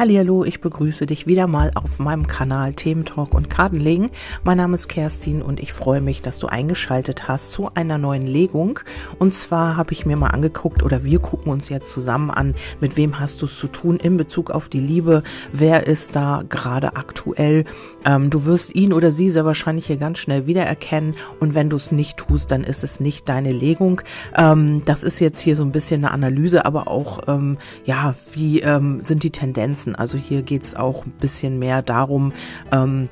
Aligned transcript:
Hallo, 0.00 0.44
ich 0.44 0.60
begrüße 0.60 1.06
dich 1.06 1.26
wieder 1.26 1.48
mal 1.48 1.72
auf 1.74 1.98
meinem 1.98 2.28
Kanal 2.28 2.72
Themen 2.72 3.04
Talk 3.04 3.34
und 3.34 3.50
Kartenlegen. 3.50 4.10
Mein 4.44 4.58
Name 4.58 4.76
ist 4.76 4.86
Kerstin 4.86 5.42
und 5.42 5.58
ich 5.58 5.72
freue 5.72 6.00
mich, 6.00 6.22
dass 6.22 6.38
du 6.38 6.46
eingeschaltet 6.46 7.26
hast 7.26 7.50
zu 7.50 7.74
einer 7.74 7.98
neuen 7.98 8.24
Legung. 8.24 8.78
Und 9.18 9.34
zwar 9.34 9.76
habe 9.76 9.92
ich 9.92 10.06
mir 10.06 10.16
mal 10.16 10.28
angeguckt 10.28 10.84
oder 10.84 11.02
wir 11.02 11.18
gucken 11.18 11.50
uns 11.50 11.68
jetzt 11.68 11.90
zusammen 11.90 12.30
an, 12.30 12.54
mit 12.80 12.96
wem 12.96 13.18
hast 13.18 13.42
du 13.42 13.46
es 13.46 13.58
zu 13.58 13.66
tun 13.66 13.96
in 13.96 14.16
Bezug 14.16 14.52
auf 14.52 14.68
die 14.68 14.78
Liebe. 14.78 15.24
Wer 15.50 15.88
ist 15.88 16.14
da 16.14 16.44
gerade 16.48 16.94
aktuell? 16.94 17.64
Ähm, 18.04 18.30
du 18.30 18.44
wirst 18.44 18.76
ihn 18.76 18.92
oder 18.92 19.10
sie 19.10 19.30
sehr 19.30 19.46
wahrscheinlich 19.46 19.88
hier 19.88 19.96
ganz 19.96 20.18
schnell 20.18 20.46
wiedererkennen 20.46 21.16
und 21.40 21.56
wenn 21.56 21.70
du 21.70 21.76
es 21.76 21.90
nicht 21.90 22.18
tust, 22.18 22.52
dann 22.52 22.62
ist 22.62 22.84
es 22.84 23.00
nicht 23.00 23.28
deine 23.28 23.50
Legung. 23.50 24.02
Ähm, 24.36 24.82
das 24.84 25.02
ist 25.02 25.18
jetzt 25.18 25.40
hier 25.40 25.56
so 25.56 25.64
ein 25.64 25.72
bisschen 25.72 26.04
eine 26.04 26.14
Analyse, 26.14 26.64
aber 26.66 26.86
auch, 26.86 27.22
ähm, 27.26 27.58
ja, 27.84 28.14
wie 28.32 28.60
ähm, 28.60 29.00
sind 29.02 29.24
die 29.24 29.30
Tendenzen? 29.30 29.87
Also 29.94 30.18
hier 30.18 30.42
geht 30.42 30.62
es 30.62 30.74
auch 30.74 31.06
ein 31.06 31.12
bisschen 31.12 31.58
mehr 31.58 31.82
darum, 31.82 32.32
ähm, 32.72 33.08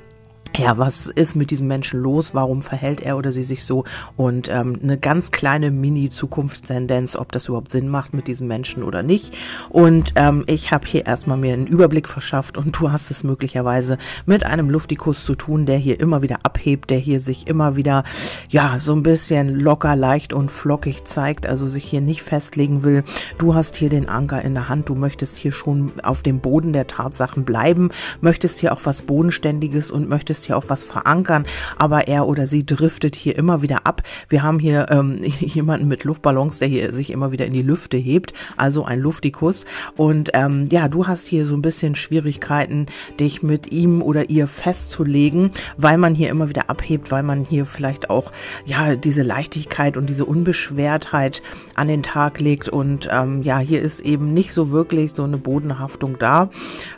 ja, 0.58 0.78
was 0.78 1.06
ist 1.06 1.36
mit 1.36 1.50
diesem 1.50 1.66
Menschen 1.66 2.00
los? 2.00 2.34
Warum 2.34 2.62
verhält 2.62 3.00
er 3.00 3.16
oder 3.16 3.32
sie 3.32 3.42
sich 3.42 3.64
so? 3.64 3.84
Und 4.16 4.48
ähm, 4.48 4.78
eine 4.82 4.98
ganz 4.98 5.30
kleine 5.30 5.70
Mini-Zukunftstendenz, 5.70 7.16
ob 7.16 7.32
das 7.32 7.48
überhaupt 7.48 7.70
Sinn 7.70 7.88
macht 7.88 8.14
mit 8.14 8.26
diesem 8.26 8.46
Menschen 8.46 8.82
oder 8.82 9.02
nicht. 9.02 9.36
Und 9.68 10.12
ähm, 10.16 10.44
ich 10.46 10.70
habe 10.70 10.86
hier 10.86 11.06
erstmal 11.06 11.36
mir 11.36 11.52
einen 11.52 11.66
Überblick 11.66 12.08
verschafft 12.08 12.56
und 12.56 12.78
du 12.78 12.90
hast 12.90 13.10
es 13.10 13.24
möglicherweise 13.24 13.98
mit 14.24 14.46
einem 14.46 14.70
Luftikus 14.70 15.24
zu 15.24 15.34
tun, 15.34 15.66
der 15.66 15.78
hier 15.78 16.00
immer 16.00 16.22
wieder 16.22 16.38
abhebt, 16.42 16.90
der 16.90 16.98
hier 16.98 17.20
sich 17.20 17.46
immer 17.46 17.76
wieder, 17.76 18.04
ja, 18.48 18.78
so 18.78 18.94
ein 18.94 19.02
bisschen 19.02 19.60
locker, 19.60 19.96
leicht 19.96 20.32
und 20.32 20.50
flockig 20.50 21.04
zeigt, 21.04 21.46
also 21.46 21.66
sich 21.66 21.84
hier 21.84 22.00
nicht 22.00 22.22
festlegen 22.22 22.82
will. 22.82 23.04
Du 23.38 23.54
hast 23.54 23.76
hier 23.76 23.90
den 23.90 24.08
Anker 24.08 24.42
in 24.42 24.54
der 24.54 24.68
Hand, 24.68 24.88
du 24.88 24.94
möchtest 24.94 25.36
hier 25.36 25.52
schon 25.52 25.92
auf 26.02 26.22
dem 26.22 26.40
Boden 26.40 26.72
der 26.72 26.86
Tatsachen 26.86 27.44
bleiben, 27.44 27.90
möchtest 28.20 28.60
hier 28.60 28.72
auch 28.72 28.80
was 28.84 29.02
Bodenständiges 29.02 29.90
und 29.90 30.08
möchtest 30.08 30.45
hier 30.46 30.56
auch 30.56 30.68
was 30.68 30.84
verankern, 30.84 31.46
aber 31.78 32.08
er 32.08 32.26
oder 32.26 32.46
sie 32.46 32.64
driftet 32.64 33.16
hier 33.16 33.36
immer 33.36 33.62
wieder 33.62 33.86
ab. 33.86 34.02
Wir 34.28 34.42
haben 34.42 34.58
hier 34.58 34.86
ähm, 34.90 35.22
jemanden 35.22 35.88
mit 35.88 36.04
Luftballons, 36.04 36.58
der 36.58 36.68
hier 36.68 36.92
sich 36.92 37.10
immer 37.10 37.32
wieder 37.32 37.46
in 37.46 37.52
die 37.52 37.62
Lüfte 37.62 37.96
hebt, 37.96 38.32
also 38.56 38.84
ein 38.84 39.00
Luftikus. 39.00 39.64
Und 39.96 40.30
ähm, 40.34 40.66
ja, 40.70 40.88
du 40.88 41.06
hast 41.06 41.26
hier 41.26 41.46
so 41.46 41.54
ein 41.54 41.62
bisschen 41.62 41.94
Schwierigkeiten, 41.94 42.86
dich 43.20 43.42
mit 43.42 43.72
ihm 43.72 44.02
oder 44.02 44.30
ihr 44.30 44.48
festzulegen, 44.48 45.50
weil 45.76 45.98
man 45.98 46.14
hier 46.14 46.30
immer 46.30 46.48
wieder 46.48 46.70
abhebt, 46.70 47.10
weil 47.10 47.22
man 47.22 47.44
hier 47.44 47.66
vielleicht 47.66 48.10
auch 48.10 48.32
ja 48.64 48.96
diese 48.96 49.22
Leichtigkeit 49.22 49.96
und 49.96 50.08
diese 50.08 50.24
Unbeschwertheit 50.24 51.42
an 51.74 51.88
den 51.88 52.02
Tag 52.02 52.40
legt. 52.40 52.68
Und 52.68 53.08
ähm, 53.10 53.42
ja, 53.42 53.58
hier 53.58 53.80
ist 53.80 54.00
eben 54.00 54.34
nicht 54.34 54.52
so 54.52 54.70
wirklich 54.70 55.12
so 55.14 55.24
eine 55.24 55.38
Bodenhaftung 55.38 56.18
da. 56.18 56.50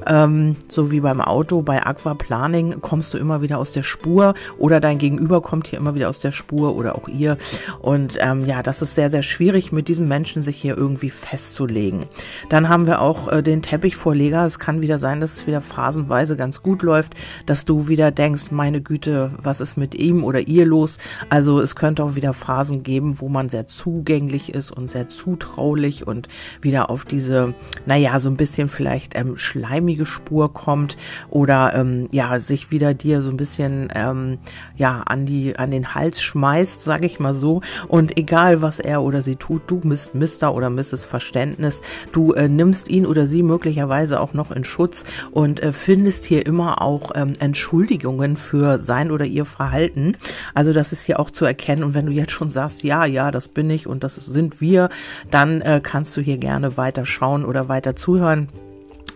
Ähm, 0.07 0.57
so 0.69 0.91
wie 0.91 1.01
beim 1.01 1.21
Auto, 1.21 1.63
bei 1.63 1.85
Aquaplaning 1.85 2.81
kommst 2.81 3.13
du 3.15 3.19
immer 3.19 3.28
immer 3.29 3.43
wieder 3.43 3.59
aus 3.59 3.73
der 3.73 3.83
Spur 3.83 4.33
oder 4.57 4.81
dein 4.81 4.97
Gegenüber 4.97 5.43
kommt 5.43 5.67
hier 5.67 5.79
immer 5.79 5.95
wieder 5.95 6.09
aus 6.09 6.19
der 6.19 6.33
Spur 6.33 6.75
oder 6.75 6.95
auch 6.95 7.09
ihr. 7.09 7.37
Und 7.83 8.17
ähm, 8.21 8.47
ja, 8.47 8.63
das 8.63 8.81
ist 8.81 8.95
sehr, 8.95 9.11
sehr 9.11 9.23
schwierig, 9.23 9.71
mit 9.71 9.89
diesem 9.89 10.09
Menschen 10.09 10.41
sich 10.41 10.57
hier 10.57 10.79
irgendwie 10.79 11.11
festzulegen. 11.11 12.07
Dann 12.49 12.71
haben 12.71 12.87
wir 12.87 13.03
auch 13.03 13.29
äh, 13.29 13.43
den 13.43 13.61
Teppichvorleger. 13.61 14.47
Es 14.47 14.59
kann 14.59 14.81
wieder 14.81 14.99
sein, 14.99 15.21
dass 15.21 15.37
es 15.37 15.47
wieder 15.47 15.61
phasenweise 15.61 16.39
ganz 16.39 16.63
gut 16.63 16.83
läuft, 16.83 17.13
dass 17.45 17.67
du 17.67 17.89
wieder 17.89 18.11
denkst, 18.11 18.51
meine 18.51 18.81
Güte, 18.81 19.33
was 19.43 19.61
ist 19.61 19.77
mit 19.77 19.95
ihm 19.95 20.25
oder 20.25 20.49
ihr 20.49 20.65
los? 20.65 20.97
Also 21.29 21.61
es 21.61 21.77
könnte 21.77 22.05
auch 22.05 22.15
wieder 22.15 22.33
Phasen 22.33 22.83
geben, 22.83 23.21
wo 23.21 23.29
man 23.29 23.51
sehr 23.51 23.67
zugänglich 23.67 24.55
ist 24.55 24.71
und 24.71 24.91
sehr 24.91 25.11
zutraulich 25.11 26.07
und 26.07 26.29
wieder 26.63 26.89
auf 26.89 27.05
diese, 27.05 27.53
naja, 27.85 28.19
so 28.21 28.31
ein 28.31 28.39
bisschen 28.39 28.71
vielleicht 28.71 29.15
ähm, 29.17 29.37
schleimige 29.37 30.07
Spur 30.07 30.55
kommt 30.55 30.97
oder 31.29 31.75
ähm, 31.75 32.09
ja, 32.11 32.39
sich 32.39 32.71
wieder 32.71 32.95
dir 32.95 33.18
so 33.23 33.31
ein 33.31 33.37
bisschen 33.37 33.89
ähm, 33.95 34.39
ja 34.77 35.03
an 35.07 35.27
die 35.27 35.57
an 35.57 35.71
den 35.71 35.95
Hals 35.95 36.21
schmeißt, 36.21 36.83
sage 36.83 37.07
ich 37.07 37.21
mal 37.21 37.35
so. 37.35 37.63
Und 37.89 38.17
egal 38.19 38.63
was 38.63 38.79
er 38.79 39.03
oder 39.03 39.23
sie 39.23 39.37
tut, 39.37 39.63
du 39.67 39.81
bist 39.81 40.15
Mister 40.15 40.55
oder 40.55 40.71
Mrs. 40.71 41.05
Verständnis, 41.05 41.83
du 42.13 42.33
äh, 42.33 42.49
nimmst 42.49 42.89
ihn 42.89 43.07
oder 43.07 43.27
sie 43.27 43.43
möglicherweise 43.43 44.21
auch 44.21 44.35
noch 44.35 44.51
in 44.51 44.65
Schutz 44.65 45.05
und 45.31 45.63
äh, 45.63 45.73
findest 45.73 46.25
hier 46.25 46.47
immer 46.47 46.83
auch 46.83 47.13
ähm, 47.15 47.33
Entschuldigungen 47.39 48.37
für 48.37 48.79
sein 48.79 49.11
oder 49.11 49.25
ihr 49.25 49.45
Verhalten. 49.45 50.17
Also 50.55 50.73
das 50.73 50.93
ist 50.93 51.03
hier 51.03 51.21
auch 51.21 51.31
zu 51.31 51.45
erkennen. 51.45 51.85
Und 51.85 51.95
wenn 51.95 52.07
du 52.07 52.13
jetzt 52.13 52.33
schon 52.33 52.51
sagst, 52.51 52.83
ja, 52.83 53.05
ja, 53.05 53.31
das 53.31 53.49
bin 53.49 53.71
ich 53.71 53.87
und 53.87 54.05
das 54.05 54.17
sind 54.17 54.61
wir, 54.61 54.89
dann 55.31 55.61
äh, 55.61 55.81
kannst 55.83 56.17
du 56.17 56.21
hier 56.21 56.39
gerne 56.39 56.77
weiter 56.77 57.07
schauen 57.07 57.45
oder 57.45 57.69
weiter 57.69 57.97
zuhören. 57.97 58.49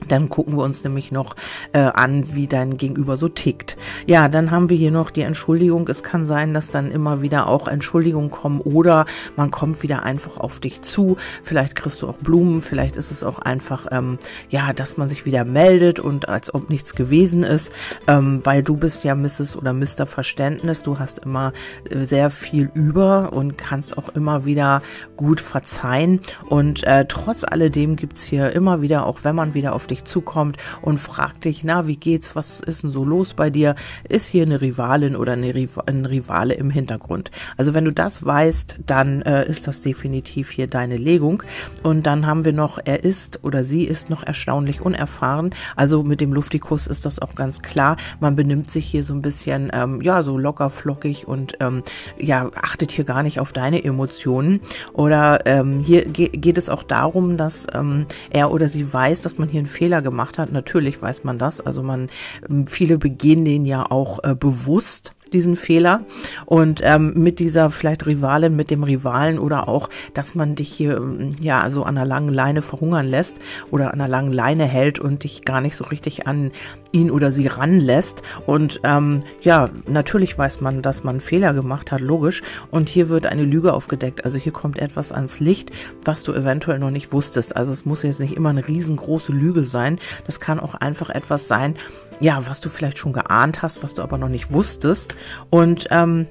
Dann 0.09 0.29
gucken 0.29 0.57
wir 0.57 0.65
uns 0.65 0.85
nämlich 0.85 1.13
noch 1.13 1.37
äh, 1.73 1.79
an, 1.81 2.35
wie 2.35 2.47
dein 2.47 2.77
Gegenüber 2.77 3.17
so 3.17 3.29
tickt. 3.29 3.77
Ja, 4.07 4.29
dann 4.29 4.51
haben 4.51 4.69
wir 4.69 4.77
hier 4.77 4.91
noch 4.91 5.11
die 5.11 5.23
Entschuldigung. 5.23 5.89
Es 5.89 6.03
kann 6.03 6.25
sein, 6.25 6.55
dass 6.55 6.71
dann 6.71 6.91
immer 6.91 7.23
wieder 7.23 7.47
auch 7.47 7.69
Entschuldigungen 7.69 8.31
kommen 8.31 8.61
oder 8.61 9.07
man 9.37 9.51
kommt 9.51 9.83
wieder 9.83 10.03
einfach 10.03 10.39
auf 10.39 10.61
dich 10.61 10.83
zu. 10.83 11.17
Vielleicht 11.43 11.77
kriegst 11.77 12.03
du 12.03 12.09
auch 12.09 12.19
Blumen, 12.19 12.61
vielleicht 12.61 12.97
ist 12.97 13.11
es 13.11 13.25
auch 13.25 13.39
einfach, 13.39 13.87
ähm, 13.91 14.19
ja, 14.51 14.73
dass 14.73 14.97
man 14.97 15.09
sich 15.09 15.25
wieder 15.25 15.45
meldet 15.45 16.01
und 16.01 16.29
als 16.29 16.53
ob 16.55 16.71
nichts 16.71 16.95
gewesen 16.95 17.43
ist, 17.43 17.73
ähm, 18.07 18.41
weil 18.45 18.63
du 18.63 18.77
bist 18.77 19.05
ja 19.05 19.15
Mrs. 19.15 19.57
oder 19.57 19.73
Mr. 19.73 20.07
Verständnis. 20.07 20.83
Du 20.83 20.99
hast 20.99 21.21
immer 21.21 21.53
äh, 21.91 22.05
sehr 22.05 22.31
viel 22.31 22.71
über 22.75 23.33
und 23.33 23.59
kannst 23.59 23.99
auch 23.99 24.11
immer 24.11 24.45
wieder 24.45 24.83
gut 25.17 25.41
verzeihen. 25.41 26.21
Und 26.49 26.85
äh, 26.85 27.07
trotz 27.07 27.45
alledem 27.45 27.97
gibt's 27.97 28.23
hier 28.23 28.53
immer 28.53 28.83
wieder, 28.83 29.07
auch 29.07 29.21
wenn 29.23 29.35
man 29.35 29.55
wieder 29.55 29.75
auf 29.75 29.87
dich 29.93 30.05
zukommt 30.05 30.57
und 30.81 30.99
fragt 30.99 31.45
dich, 31.45 31.65
na, 31.65 31.87
wie 31.87 31.97
geht's, 31.97 32.35
was 32.35 32.61
ist 32.61 32.83
denn 32.83 32.91
so 32.91 33.05
los 33.05 33.35
bei 33.35 33.51
dir? 33.51 33.75
Ist 34.09 34.27
hier 34.27 34.43
eine 34.43 34.61
Rivalin 34.61 35.17
oder 35.17 35.33
eine 35.33 35.55
Riv 35.55 35.79
ein 35.87 36.07
Rivale 36.07 36.55
im 36.55 36.71
Hintergrund? 36.71 37.31
Also 37.57 37.75
wenn 37.75 37.85
du 37.85 37.93
das 37.93 38.25
weißt, 38.25 38.81
dann 38.87 39.23
äh, 39.23 39.49
ist 39.49 39.69
das 39.69 39.83
definitiv 39.83 40.51
hier 40.51 40.67
deine 40.67 40.97
Legung. 40.97 41.43
Und 41.83 42.07
dann 42.07 42.27
haben 42.27 42.45
wir 42.45 42.53
noch, 42.53 42.79
er 42.85 43.05
ist 43.05 43.45
oder 43.45 43.65
sie 43.65 43.85
ist 43.85 44.11
noch 44.11 44.23
erstaunlich 44.23 44.81
unerfahren. 44.81 45.55
Also 45.77 46.03
mit 46.03 46.21
dem 46.21 46.33
Luftikus 46.33 46.87
ist 46.87 47.05
das 47.05 47.21
auch 47.21 47.35
ganz 47.35 47.63
klar. 47.63 47.97
Man 48.21 48.37
benimmt 48.37 48.71
sich 48.71 48.87
hier 48.87 49.05
so 49.05 49.15
ein 49.15 49.23
bisschen, 49.23 49.71
ähm, 49.73 50.01
ja, 50.01 50.23
so 50.23 50.39
locker 50.39 50.71
flockig 50.71 51.29
und 51.29 51.55
ähm, 51.61 51.83
ja, 52.19 52.51
achtet 52.61 52.91
hier 52.91 53.05
gar 53.05 53.23
nicht 53.23 53.41
auf 53.41 53.53
deine 53.53 53.85
Emotionen. 53.85 54.61
Oder 54.93 55.47
ähm, 55.47 55.81
hier 55.81 56.05
ge 56.07 56.29
geht 56.29 56.59
es 56.59 56.69
auch 56.69 56.83
darum, 56.83 57.37
dass 57.37 57.67
ähm, 57.75 58.07
er 58.31 58.51
oder 58.51 58.69
sie 58.69 58.91
weiß, 58.93 59.21
dass 59.21 59.39
man 59.39 59.49
hier 59.49 59.61
einen 59.61 59.67
Fehler 59.83 60.01
gemacht 60.01 60.39
hat. 60.39 60.53
Natürlich 60.53 61.03
weiß 61.03 61.25
man 61.25 61.39
das. 61.39 61.61
Also 61.61 61.83
man, 61.83 62.09
viele 62.67 62.99
begehen 62.99 63.45
den 63.45 63.65
ja 63.65 63.91
auch 63.91 64.23
äh, 64.23 64.37
bewusst 64.37 65.17
diesen 65.35 65.57
Fehler 65.57 66.05
und 66.47 66.81
ähm, 66.83 67.13
mit 67.15 67.39
dieser 67.39 67.71
vielleicht 67.71 68.07
Rivalin, 68.07 68.57
mit 68.57 68.71
dem 68.71 68.83
Rivalen 68.83 69.39
oder 69.39 69.69
auch, 69.69 69.89
dass 70.15 70.35
man 70.35 70.55
dich 70.55 70.73
hier 70.73 70.97
ähm, 70.97 71.35
ja 71.41 71.71
so 71.71 71.85
an 71.85 71.97
einer 71.97 72.07
langen 72.07 72.33
Leine 72.33 72.63
verhungern 72.63 73.07
lässt 73.07 73.39
oder 73.71 73.93
an 73.93 74.01
einer 74.01 74.09
langen 74.09 74.33
Leine 74.33 74.65
hält 74.65 74.99
und 74.99 75.25
dich 75.25 75.45
gar 75.45 75.61
nicht 75.61 75.77
so 75.77 75.85
richtig 75.85 76.27
an 76.27 76.53
ihn 76.93 77.11
oder 77.11 77.33
sie 77.33 77.47
ranlässt. 77.47 78.23
Und 78.47 78.81
ähm, 78.85 79.23
ja, 79.41 79.71
natürlich 79.87 80.39
weiß 80.39 80.61
man, 80.61 80.83
dass 80.83 81.05
man 81.05 81.21
Fehler 81.21 81.55
gemacht 81.55 81.91
hat, 81.91 82.01
logisch. 82.01 82.43
Und 82.71 82.89
hier 82.89 83.09
wird 83.09 83.27
eine 83.27 83.45
Lüge 83.45 83.73
aufgedeckt. 83.73 84.25
Also 84.25 84.39
hier 84.39 84.53
kommt 84.53 84.79
etwas 84.79 85.13
ans 85.13 85.41
Licht, 85.41 85.71
was 86.05 86.23
du 86.23 86.33
eventuell 86.33 86.79
noch 86.79 86.91
nicht 86.91 87.13
wusstest. 87.13 87.57
Also 87.57 87.73
es 87.73 87.85
muss 87.85 88.03
jetzt 88.03 88.21
nicht 88.21 88.37
immer 88.37 88.51
eine 88.51 88.67
riesengroße 88.67 89.33
Lüge 89.33 89.65
sein. 89.65 89.99
Das 90.27 90.41
kann 90.41 90.61
auch 90.61 90.75
einfach 90.75 91.11
etwas 91.11 91.49
sein, 91.49 91.77
ja, 92.23 92.47
was 92.47 92.61
du 92.61 92.69
vielleicht 92.69 92.99
schon 92.99 93.13
geahnt 93.13 93.63
hast, 93.63 93.83
was 93.83 93.95
du 93.95 94.03
aber 94.03 94.17
noch 94.17 94.29
nicht 94.29 94.53
wusstest. 94.53 95.17
Und 95.51 95.89
ähm, 95.91 96.27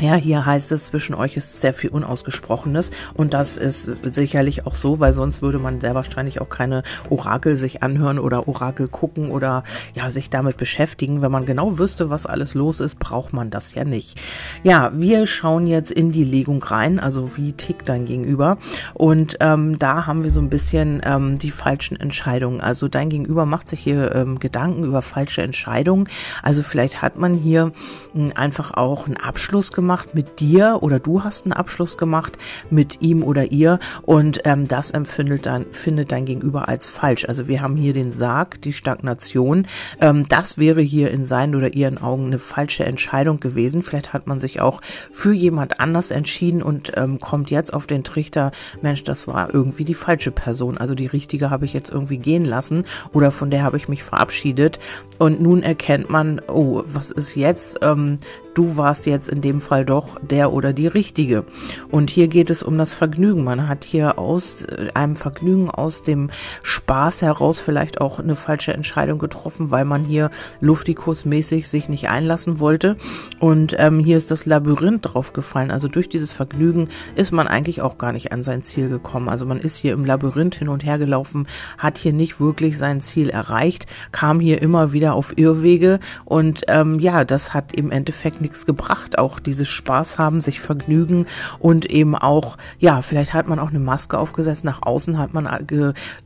ja, 0.00 0.16
hier 0.16 0.44
heißt 0.44 0.72
es, 0.72 0.86
zwischen 0.86 1.14
euch 1.14 1.36
ist 1.36 1.60
sehr 1.60 1.72
viel 1.72 1.90
Unausgesprochenes 1.90 2.90
und 3.14 3.32
das 3.32 3.56
ist 3.56 3.92
sicherlich 4.02 4.66
auch 4.66 4.74
so, 4.74 4.98
weil 4.98 5.12
sonst 5.12 5.40
würde 5.40 5.60
man 5.60 5.80
sehr 5.80 5.94
wahrscheinlich 5.94 6.40
auch 6.40 6.48
keine 6.48 6.82
Orakel 7.10 7.56
sich 7.56 7.84
anhören 7.84 8.18
oder 8.18 8.48
Orakel 8.48 8.88
gucken 8.88 9.30
oder 9.30 9.62
ja, 9.94 10.10
sich 10.10 10.30
damit 10.30 10.56
beschäftigen. 10.56 11.22
Wenn 11.22 11.30
man 11.30 11.46
genau 11.46 11.78
wüsste, 11.78 12.10
was 12.10 12.26
alles 12.26 12.54
los 12.54 12.80
ist, 12.80 12.98
braucht 12.98 13.32
man 13.32 13.50
das 13.50 13.74
ja 13.74 13.84
nicht. 13.84 14.20
Ja, 14.64 14.90
wir 14.94 15.28
schauen 15.28 15.68
jetzt 15.68 15.92
in 15.92 16.10
die 16.10 16.24
Legung 16.24 16.60
rein, 16.64 16.98
also 16.98 17.36
wie 17.36 17.52
tickt 17.52 17.88
dein 17.88 18.04
Gegenüber 18.04 18.58
und 18.94 19.36
ähm, 19.38 19.78
da 19.78 20.06
haben 20.06 20.24
wir 20.24 20.32
so 20.32 20.40
ein 20.40 20.50
bisschen 20.50 21.02
ähm, 21.04 21.38
die 21.38 21.52
falschen 21.52 21.98
Entscheidungen. 22.00 22.60
Also 22.60 22.88
dein 22.88 23.10
Gegenüber 23.10 23.46
macht 23.46 23.68
sich 23.68 23.80
hier 23.80 24.12
ähm, 24.12 24.40
Gedanken 24.40 24.82
über 24.82 25.02
falsche 25.02 25.42
Entscheidungen. 25.42 26.08
Also 26.42 26.64
vielleicht 26.64 27.00
hat 27.00 27.16
man 27.16 27.34
hier 27.34 27.70
hm, 28.12 28.32
einfach 28.34 28.74
auch 28.74 29.06
einen 29.06 29.18
Abschluss 29.18 29.70
gemacht 29.70 29.83
gemacht 29.84 30.14
mit 30.14 30.40
dir 30.40 30.78
oder 30.80 30.98
du 30.98 31.24
hast 31.24 31.44
einen 31.44 31.52
Abschluss 31.52 31.98
gemacht 31.98 32.38
mit 32.70 33.02
ihm 33.02 33.22
oder 33.22 33.52
ihr 33.52 33.78
und 34.00 34.40
ähm, 34.44 34.66
das 34.66 34.92
empfindet 34.92 35.44
dann, 35.44 35.66
findet 35.72 36.10
dein 36.10 36.24
Gegenüber 36.24 36.70
als 36.70 36.88
falsch. 36.88 37.26
Also 37.28 37.48
wir 37.48 37.60
haben 37.60 37.76
hier 37.76 37.92
den 37.92 38.10
Sarg, 38.10 38.62
die 38.62 38.72
Stagnation. 38.72 39.66
Ähm, 40.00 40.26
das 40.26 40.56
wäre 40.56 40.80
hier 40.80 41.10
in 41.10 41.22
seinen 41.22 41.54
oder 41.54 41.74
ihren 41.74 41.98
Augen 41.98 42.28
eine 42.28 42.38
falsche 42.38 42.86
Entscheidung 42.86 43.40
gewesen. 43.40 43.82
Vielleicht 43.82 44.14
hat 44.14 44.26
man 44.26 44.40
sich 44.40 44.62
auch 44.62 44.80
für 45.12 45.34
jemand 45.34 45.80
anders 45.80 46.10
entschieden 46.10 46.62
und 46.62 46.92
ähm, 46.96 47.20
kommt 47.20 47.50
jetzt 47.50 47.74
auf 47.74 47.86
den 47.86 48.04
Trichter, 48.04 48.52
Mensch, 48.80 49.04
das 49.04 49.28
war 49.28 49.52
irgendwie 49.52 49.84
die 49.84 49.92
falsche 49.92 50.30
Person. 50.30 50.78
Also 50.78 50.94
die 50.94 51.08
richtige 51.08 51.50
habe 51.50 51.66
ich 51.66 51.74
jetzt 51.74 51.90
irgendwie 51.90 52.16
gehen 52.16 52.46
lassen 52.46 52.84
oder 53.12 53.30
von 53.30 53.50
der 53.50 53.64
habe 53.64 53.76
ich 53.76 53.86
mich 53.86 54.02
verabschiedet. 54.02 54.78
Und 55.18 55.42
nun 55.42 55.62
erkennt 55.62 56.08
man, 56.08 56.40
oh, 56.48 56.82
was 56.86 57.10
ist 57.10 57.34
jetzt? 57.34 57.80
Ähm, 57.82 58.18
du 58.54 58.76
warst 58.76 59.06
jetzt 59.06 59.28
in 59.28 59.40
dem 59.40 59.60
Fall 59.60 59.84
doch 59.84 60.18
der 60.22 60.52
oder 60.52 60.72
die 60.72 60.86
Richtige. 60.86 61.44
Und 61.90 62.10
hier 62.10 62.28
geht 62.28 62.50
es 62.50 62.62
um 62.62 62.78
das 62.78 62.92
Vergnügen. 62.92 63.44
Man 63.44 63.68
hat 63.68 63.84
hier 63.84 64.18
aus 64.18 64.64
äh, 64.64 64.90
einem 64.94 65.16
Vergnügen, 65.16 65.70
aus 65.70 66.02
dem 66.02 66.30
Spaß 66.62 67.22
heraus 67.22 67.60
vielleicht 67.60 68.00
auch 68.00 68.18
eine 68.18 68.36
falsche 68.36 68.72
Entscheidung 68.72 69.18
getroffen, 69.18 69.70
weil 69.70 69.84
man 69.84 70.04
hier 70.04 70.30
Luftikus-mäßig 70.60 71.68
sich 71.68 71.88
nicht 71.88 72.08
einlassen 72.08 72.60
wollte. 72.60 72.96
Und 73.40 73.74
ähm, 73.78 73.98
hier 73.98 74.16
ist 74.16 74.30
das 74.30 74.46
Labyrinth 74.46 75.12
drauf 75.12 75.32
gefallen. 75.32 75.70
Also 75.70 75.88
durch 75.88 76.08
dieses 76.08 76.32
Vergnügen 76.32 76.88
ist 77.16 77.32
man 77.32 77.48
eigentlich 77.48 77.82
auch 77.82 77.98
gar 77.98 78.12
nicht 78.12 78.32
an 78.32 78.42
sein 78.42 78.62
Ziel 78.62 78.88
gekommen. 78.88 79.28
Also 79.28 79.46
man 79.46 79.58
ist 79.58 79.76
hier 79.76 79.92
im 79.92 80.04
Labyrinth 80.04 80.54
hin 80.56 80.68
und 80.68 80.84
her 80.84 80.98
gelaufen, 80.98 81.46
hat 81.78 81.98
hier 81.98 82.12
nicht 82.12 82.40
wirklich 82.40 82.78
sein 82.78 83.00
Ziel 83.00 83.30
erreicht, 83.30 83.86
kam 84.12 84.40
hier 84.40 84.62
immer 84.62 84.92
wieder 84.92 85.14
auf 85.14 85.36
Irrwege 85.36 86.00
und 86.24 86.62
ähm, 86.68 86.98
ja, 86.98 87.24
das 87.24 87.54
hat 87.54 87.74
im 87.74 87.90
Endeffekt 87.90 88.40
nichts 88.44 88.66
gebracht. 88.66 89.18
Auch 89.18 89.40
dieses 89.40 89.68
Spaß 89.68 90.18
haben, 90.18 90.40
sich 90.40 90.60
vergnügen 90.60 91.26
und 91.58 91.86
eben 91.86 92.14
auch, 92.14 92.56
ja, 92.78 93.02
vielleicht 93.02 93.34
hat 93.34 93.48
man 93.48 93.58
auch 93.58 93.70
eine 93.70 93.80
Maske 93.80 94.18
aufgesetzt. 94.18 94.64
Nach 94.64 94.82
außen 94.82 95.18
hat 95.18 95.34
man 95.34 95.48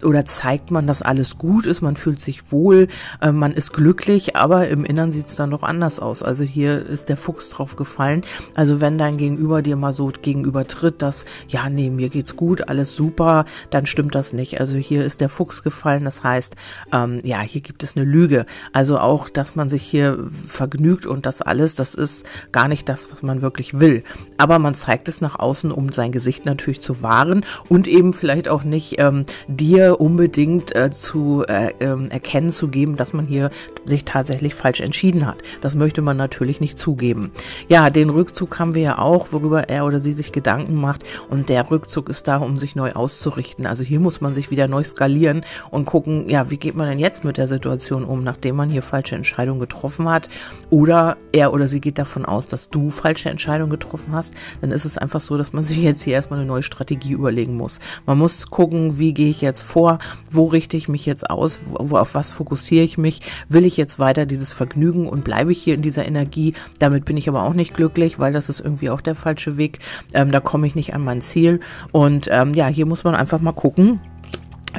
oder 0.05 0.25
zeigt 0.27 0.71
man, 0.71 0.87
dass 0.87 1.01
alles 1.03 1.39
gut 1.39 1.65
ist. 1.65 1.81
Man 1.81 1.97
fühlt 1.97 2.21
sich 2.21 2.53
wohl, 2.53 2.89
äh, 3.21 3.33
man 3.33 3.53
ist 3.53 3.73
glücklich, 3.73 4.37
aber 4.37 4.69
im 4.69 4.85
Innern 4.85 5.13
sieht 5.13 5.29
es 5.29 5.37
dann 5.37 5.51
doch 5.51 5.63
anders 5.63 6.01
aus. 6.01 6.23
Also 6.23 6.45
hier 6.45 6.85
ist 6.85 7.09
der 7.09 7.17
Fuchs 7.17 7.51
drauf 7.51 7.77
gefallen. 7.77 8.25
Also 8.55 8.81
wenn 8.81 8.99
dein 8.99 9.17
Gegenüber 9.17 9.63
dir 9.63 9.77
mal 9.77 9.93
so 9.93 10.13
gegenüber 10.21 10.67
tritt, 10.67 11.03
dass, 11.03 11.25
ja, 11.49 11.69
nee, 11.69 11.91
mir 11.91 12.09
geht's 12.09 12.37
gut, 12.37 12.69
alles 12.69 12.97
super, 12.97 13.45
dann 13.71 13.87
stimmt 13.87 14.15
das 14.15 14.33
nicht. 14.33 14.61
Also 14.61 14.77
hier 14.77 15.05
ist 15.05 15.21
der 15.21 15.29
Fuchs 15.29 15.63
gefallen. 15.63 16.05
Das 16.05 16.25
heißt, 16.25 16.57
ähm, 16.93 17.21
ja, 17.23 17.41
hier 17.41 17.61
gibt 17.61 17.83
es 17.83 17.97
eine 17.97 18.05
Lüge. 18.05 18.47
Also 18.73 18.99
auch, 18.99 19.29
dass 19.29 19.55
man 19.55 19.69
sich 19.69 19.83
hier 19.83 20.29
vergnügt 20.47 21.07
und 21.07 21.27
das 21.27 21.43
alles, 21.43 21.75
das 21.75 21.95
ist 21.95 22.08
ist 22.09 22.27
gar 22.53 22.69
nicht 22.69 22.89
das, 22.89 23.11
was 23.13 23.23
man 23.23 23.43
wirklich 23.43 23.79
will. 23.81 24.03
Aber 24.37 24.59
man 24.59 24.75
zeigt 24.75 25.09
es 25.09 25.21
nach 25.21 25.39
außen, 25.39 25.71
um 25.73 25.93
sein 25.93 26.13
Gesicht 26.13 26.45
natürlich 26.47 26.81
zu 26.81 27.03
wahren 27.03 27.45
und 27.69 27.87
eben 27.87 28.13
vielleicht 28.13 28.49
auch 28.49 28.65
nicht 28.65 28.99
ähm, 28.99 29.25
dir 29.47 30.01
unbedingt 30.01 30.75
äh, 30.75 30.91
zu 30.91 31.45
äh, 31.49 31.73
äh, 31.79 32.09
erkennen 32.09 32.51
zu 32.51 32.69
geben, 32.69 32.97
dass 32.97 33.13
man 33.13 33.27
hier 33.27 33.51
sich 33.85 34.05
tatsächlich 34.05 34.55
falsch 34.55 34.81
entschieden 34.81 35.27
hat. 35.27 35.43
Das 35.61 35.75
möchte 35.75 36.03
man 36.03 36.17
natürlich 36.17 36.61
nicht 36.61 36.79
zugeben. 36.79 37.31
Ja, 37.69 37.91
den 37.91 38.11
Rückzug 38.11 38.59
haben 38.59 38.75
wir 38.75 38.83
ja 38.83 38.99
auch, 38.99 39.33
worüber 39.33 39.69
er 39.69 39.85
oder 39.85 40.01
sie 40.01 40.13
sich 40.13 40.33
Gedanken 40.33 40.75
macht. 40.75 41.05
Und 41.29 41.49
der 41.49 41.71
Rückzug 41.71 42.09
ist 42.09 42.29
da, 42.29 42.39
um 42.39 42.57
sich 42.57 42.77
neu 42.77 42.93
auszurichten. 42.93 43.67
Also 43.67 43.85
hier 43.85 44.01
muss 44.01 44.21
man 44.21 44.35
sich 44.35 44.51
wieder 44.51 44.69
neu 44.69 44.85
skalieren 44.85 45.45
und 45.71 45.87
gucken, 45.87 46.29
ja, 46.29 46.51
wie 46.51 46.57
geht 46.57 46.77
man 46.77 46.89
denn 46.89 46.99
jetzt 46.99 47.25
mit 47.25 47.37
der 47.37 47.49
Situation 47.49 48.05
um, 48.05 48.25
nachdem 48.25 48.57
man 48.57 48.71
hier 48.71 48.83
falsche 48.83 49.17
Entscheidungen 49.17 49.61
getroffen 49.61 50.09
hat? 50.09 50.29
Oder 50.71 51.17
er 51.33 51.53
oder 51.53 51.69
sie 51.69 51.81
geht 51.81 51.98
davon 51.99 52.25
aus, 52.25 52.47
dass 52.47 52.71
du 52.71 52.91
falsche 52.91 53.31
Entscheidungen 53.31 53.71
getroffen 53.71 54.13
hast, 54.13 54.35
dann 54.61 54.71
ist 54.71 54.85
es 54.85 54.99
einfach 54.99 55.21
so, 55.21 55.37
dass 55.37 55.53
man 55.53 55.63
sich 55.69 55.79
jetzt 55.79 56.03
hier 56.03 56.15
erstmal 56.15 56.39
eine 56.39 56.49
neue 56.49 56.63
Strategie 56.63 57.13
überlegen 57.13 57.57
muss. 57.57 57.81
Man 58.07 58.19
muss 58.19 58.49
gucken, 58.51 58.99
wie 58.99 59.15
gehe 59.15 59.31
ich 59.31 59.41
jetzt 59.41 59.61
vor, 59.61 59.99
wo 60.31 60.47
richte 60.47 60.77
ich 60.77 60.89
mich 60.89 61.07
jetzt 61.07 61.29
aus, 61.29 61.61
wo, 61.65 61.97
auf 61.97 62.15
was 62.15 62.31
fokussiere 62.31 62.85
ich 62.85 62.99
mich, 62.99 63.21
will 63.49 63.65
ich 63.65 63.77
jetzt 63.77 63.99
weiter 63.99 64.27
dieses 64.27 64.53
Vergnügen 64.53 65.09
und 65.09 65.25
bleibe 65.25 65.53
ich 65.53 65.63
hier 65.63 65.75
in 65.75 65.83
dieser 65.83 66.07
Energie, 66.07 66.55
damit 66.79 67.05
bin 67.05 67.17
ich 67.17 67.29
aber 67.29 67.43
auch 67.43 67.55
nicht 67.55 67.75
glücklich, 67.75 68.19
weil 68.19 68.33
das 68.33 68.49
ist 68.49 68.61
irgendwie 68.61 68.91
auch 68.91 69.01
der 69.01 69.15
falsche 69.15 69.57
Weg, 69.57 69.81
ähm, 70.13 70.31
da 70.31 70.41
komme 70.41 70.67
ich 70.67 70.75
nicht 70.75 70.95
an 70.95 71.05
mein 71.05 71.21
Ziel. 71.21 71.61
Und 71.93 72.29
ähm, 72.31 72.55
ja, 72.55 72.67
hier 72.67 72.87
muss 72.87 73.05
man 73.05 73.15
einfach 73.15 73.41
mal 73.41 73.53
gucken, 73.53 74.01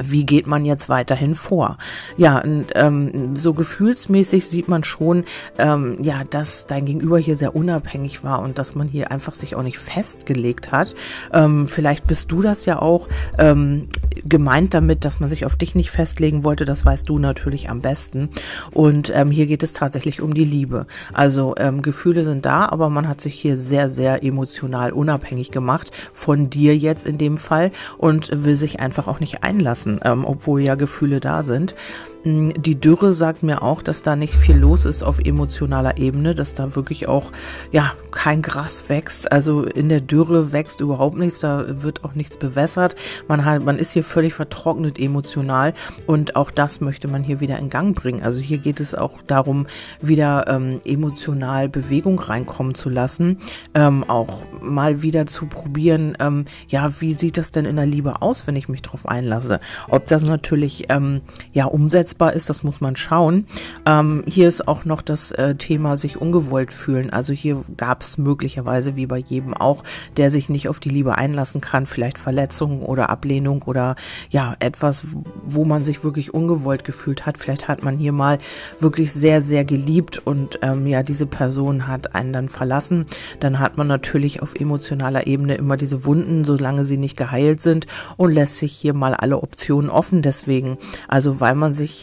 wie 0.01 0.25
geht 0.25 0.47
man 0.47 0.65
jetzt 0.65 0.89
weiterhin 0.89 1.35
vor? 1.35 1.77
Ja, 2.17 2.39
und 2.39 2.67
ähm, 2.75 3.35
so 3.35 3.53
gefühlsmäßig 3.53 4.47
sieht 4.47 4.67
man 4.67 4.83
schon, 4.83 5.23
ähm, 5.57 5.97
ja, 6.01 6.23
dass 6.29 6.67
dein 6.67 6.85
Gegenüber 6.85 7.17
hier 7.17 7.35
sehr 7.35 7.55
unabhängig 7.55 8.23
war 8.23 8.41
und 8.41 8.59
dass 8.59 8.75
man 8.75 8.87
hier 8.87 9.11
einfach 9.11 9.33
sich 9.33 9.55
auch 9.55 9.63
nicht 9.63 9.79
festgelegt 9.79 10.71
hat. 10.71 10.93
Ähm, 11.33 11.67
vielleicht 11.67 12.07
bist 12.07 12.31
du 12.31 12.41
das 12.41 12.65
ja 12.65 12.81
auch 12.81 13.07
ähm, 13.37 13.89
gemeint 14.23 14.73
damit, 14.73 15.05
dass 15.05 15.19
man 15.19 15.29
sich 15.29 15.45
auf 15.45 15.55
dich 15.55 15.75
nicht 15.75 15.91
festlegen 15.91 16.43
wollte. 16.43 16.65
Das 16.65 16.85
weißt 16.85 17.07
du 17.09 17.19
natürlich 17.19 17.69
am 17.69 17.81
besten. 17.81 18.29
Und 18.71 19.11
ähm, 19.15 19.31
hier 19.31 19.47
geht 19.47 19.63
es 19.63 19.73
tatsächlich 19.73 20.21
um 20.21 20.33
die 20.33 20.45
Liebe. 20.45 20.85
Also 21.13 21.55
ähm, 21.57 21.81
Gefühle 21.81 22.23
sind 22.23 22.45
da, 22.45 22.67
aber 22.67 22.89
man 22.89 23.07
hat 23.07 23.21
sich 23.21 23.35
hier 23.35 23.57
sehr, 23.57 23.89
sehr 23.89 24.23
emotional 24.23 24.91
unabhängig 24.91 25.51
gemacht 25.51 25.91
von 26.13 26.49
dir 26.49 26.77
jetzt 26.77 27.05
in 27.05 27.17
dem 27.17 27.37
Fall 27.37 27.71
und 27.97 28.29
will 28.43 28.55
sich 28.55 28.79
einfach 28.79 29.07
auch 29.07 29.19
nicht 29.19 29.43
einlassen 29.43 29.78
lassen, 29.79 29.99
ähm, 30.03 30.25
obwohl 30.25 30.61
ja 30.61 30.75
Gefühle 30.75 31.19
da 31.19 31.43
sind. 31.43 31.75
Mm, 32.23 32.49
die 32.57 32.79
Dürre 32.79 33.13
sagt 33.13 33.43
mir 33.43 33.61
auch, 33.61 33.81
dass 33.81 34.01
da 34.01 34.15
nicht 34.15 34.35
viel 34.35 34.57
los 34.57 34.85
ist 34.85 35.03
auf 35.03 35.19
emotionaler 35.19 35.97
Ebene, 35.97 36.35
dass 36.35 36.53
da 36.53 36.75
wirklich 36.75 37.07
auch 37.07 37.31
ja 37.71 37.93
kein 38.11 38.41
Gras 38.41 38.89
wächst. 38.89 39.31
Also 39.31 39.63
in 39.63 39.89
der 39.89 40.01
Dürre 40.01 40.51
wächst 40.51 40.81
überhaupt 40.81 41.17
nichts, 41.17 41.39
da 41.39 41.65
wird 41.81 42.03
auch 42.03 42.15
nichts 42.15 42.37
bewässert. 42.37 42.95
Man 43.27 43.45
hat, 43.45 43.63
man 43.63 43.79
ist 43.79 43.91
hier 43.91 44.03
völlig 44.03 44.33
vertrocknet 44.33 44.99
emotional 44.99 45.73
und 46.07 46.35
auch 46.35 46.51
das 46.51 46.81
möchte 46.81 47.07
man 47.07 47.23
hier 47.23 47.39
wieder 47.39 47.57
in 47.57 47.69
Gang 47.69 47.95
bringen. 47.95 48.21
Also 48.23 48.39
hier 48.39 48.57
geht 48.57 48.79
es 48.79 48.95
auch 48.95 49.21
darum, 49.27 49.67
wieder 50.01 50.45
ähm, 50.47 50.81
emotional 50.83 51.69
Bewegung 51.69 52.19
reinkommen 52.19 52.75
zu 52.75 52.89
lassen, 52.89 53.39
ähm, 53.73 54.03
auch 54.03 54.43
mal 54.61 55.01
wieder 55.01 55.25
zu 55.25 55.45
probieren. 55.45 56.17
Ähm, 56.19 56.45
ja, 56.67 56.99
wie 56.99 57.13
sieht 57.13 57.37
das 57.37 57.51
denn 57.51 57.65
in 57.65 57.77
der 57.77 57.85
Liebe 57.85 58.21
aus, 58.21 58.45
wenn 58.45 58.55
ich 58.55 58.67
mich 58.67 58.81
darauf 58.81 59.07
einlasse? 59.07 59.61
Ob 59.87 60.05
das 60.05 60.23
natürlich 60.23 60.85
ähm, 60.89 61.21
ja 61.53 61.65
umsetzt 61.65 62.08
umsetzbar 62.09 62.33
ist, 62.33 62.49
das 62.49 62.63
muss 62.63 62.81
man 62.81 62.95
schauen. 62.95 63.45
Ähm, 63.85 64.23
hier 64.25 64.47
ist 64.47 64.67
auch 64.67 64.85
noch 64.85 65.01
das 65.01 65.31
äh, 65.31 65.55
Thema 65.55 65.95
sich 65.95 66.19
ungewollt 66.19 66.73
fühlen. 66.73 67.11
Also 67.11 67.33
hier 67.33 67.63
gab 67.77 68.01
es 68.01 68.17
möglicherweise, 68.17 68.95
wie 68.95 69.05
bei 69.05 69.17
jedem 69.17 69.53
auch, 69.53 69.83
der 70.17 70.31
sich 70.31 70.49
nicht 70.49 70.69
auf 70.69 70.79
die 70.79 70.89
Liebe 70.89 71.17
einlassen 71.17 71.61
kann, 71.61 71.85
vielleicht 71.85 72.17
Verletzungen 72.17 72.81
oder 72.81 73.09
Ablehnung 73.09 73.61
oder 73.63 73.95
ja, 74.29 74.55
etwas, 74.59 75.05
wo 75.45 75.65
man 75.65 75.83
sich 75.83 76.03
wirklich 76.03 76.33
ungewollt 76.33 76.83
gefühlt 76.83 77.25
hat. 77.25 77.37
Vielleicht 77.37 77.67
hat 77.67 77.83
man 77.83 77.97
hier 77.97 78.11
mal 78.11 78.39
wirklich 78.79 79.13
sehr, 79.13 79.41
sehr 79.41 79.63
geliebt 79.63 80.17
und 80.17 80.59
ähm, 80.61 80.87
ja, 80.87 81.03
diese 81.03 81.27
Person 81.27 81.87
hat 81.87 82.15
einen 82.15 82.33
dann 82.33 82.49
verlassen. 82.49 83.05
Dann 83.39 83.59
hat 83.59 83.77
man 83.77 83.87
natürlich 83.87 84.41
auf 84.41 84.55
emotionaler 84.55 85.27
Ebene 85.27 85.55
immer 85.55 85.77
diese 85.77 86.05
Wunden, 86.05 86.43
solange 86.43 86.85
sie 86.85 86.97
nicht 86.97 87.17
geheilt 87.17 87.61
sind 87.61 87.85
und 88.17 88.31
lässt 88.31 88.57
sich 88.57 88.71
hier 88.71 88.93
mal 88.93 89.13
alle 89.13 89.37
Optionen 89.37 89.89
offen 89.89 90.21
deswegen. 90.21 90.77
Also 91.07 91.39
weil 91.39 91.55
man 91.55 91.73
sich 91.73 91.98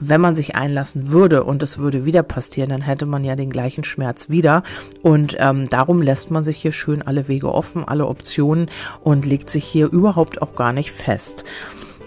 wenn 0.00 0.20
man 0.20 0.36
sich 0.36 0.54
einlassen 0.54 1.10
würde 1.10 1.44
und 1.44 1.62
es 1.62 1.78
würde 1.78 2.04
wieder 2.04 2.22
passieren, 2.22 2.70
dann 2.70 2.82
hätte 2.82 3.06
man 3.06 3.24
ja 3.24 3.36
den 3.36 3.50
gleichen 3.50 3.84
Schmerz 3.84 4.28
wieder. 4.28 4.62
Und 5.02 5.36
ähm, 5.38 5.68
darum 5.68 6.02
lässt 6.02 6.30
man 6.30 6.42
sich 6.42 6.58
hier 6.58 6.72
schön 6.72 7.02
alle 7.02 7.28
Wege 7.28 7.52
offen, 7.52 7.86
alle 7.86 8.06
Optionen 8.06 8.70
und 9.02 9.26
legt 9.26 9.50
sich 9.50 9.64
hier 9.64 9.90
überhaupt 9.90 10.40
auch 10.42 10.54
gar 10.54 10.72
nicht 10.72 10.92
fest. 10.92 11.44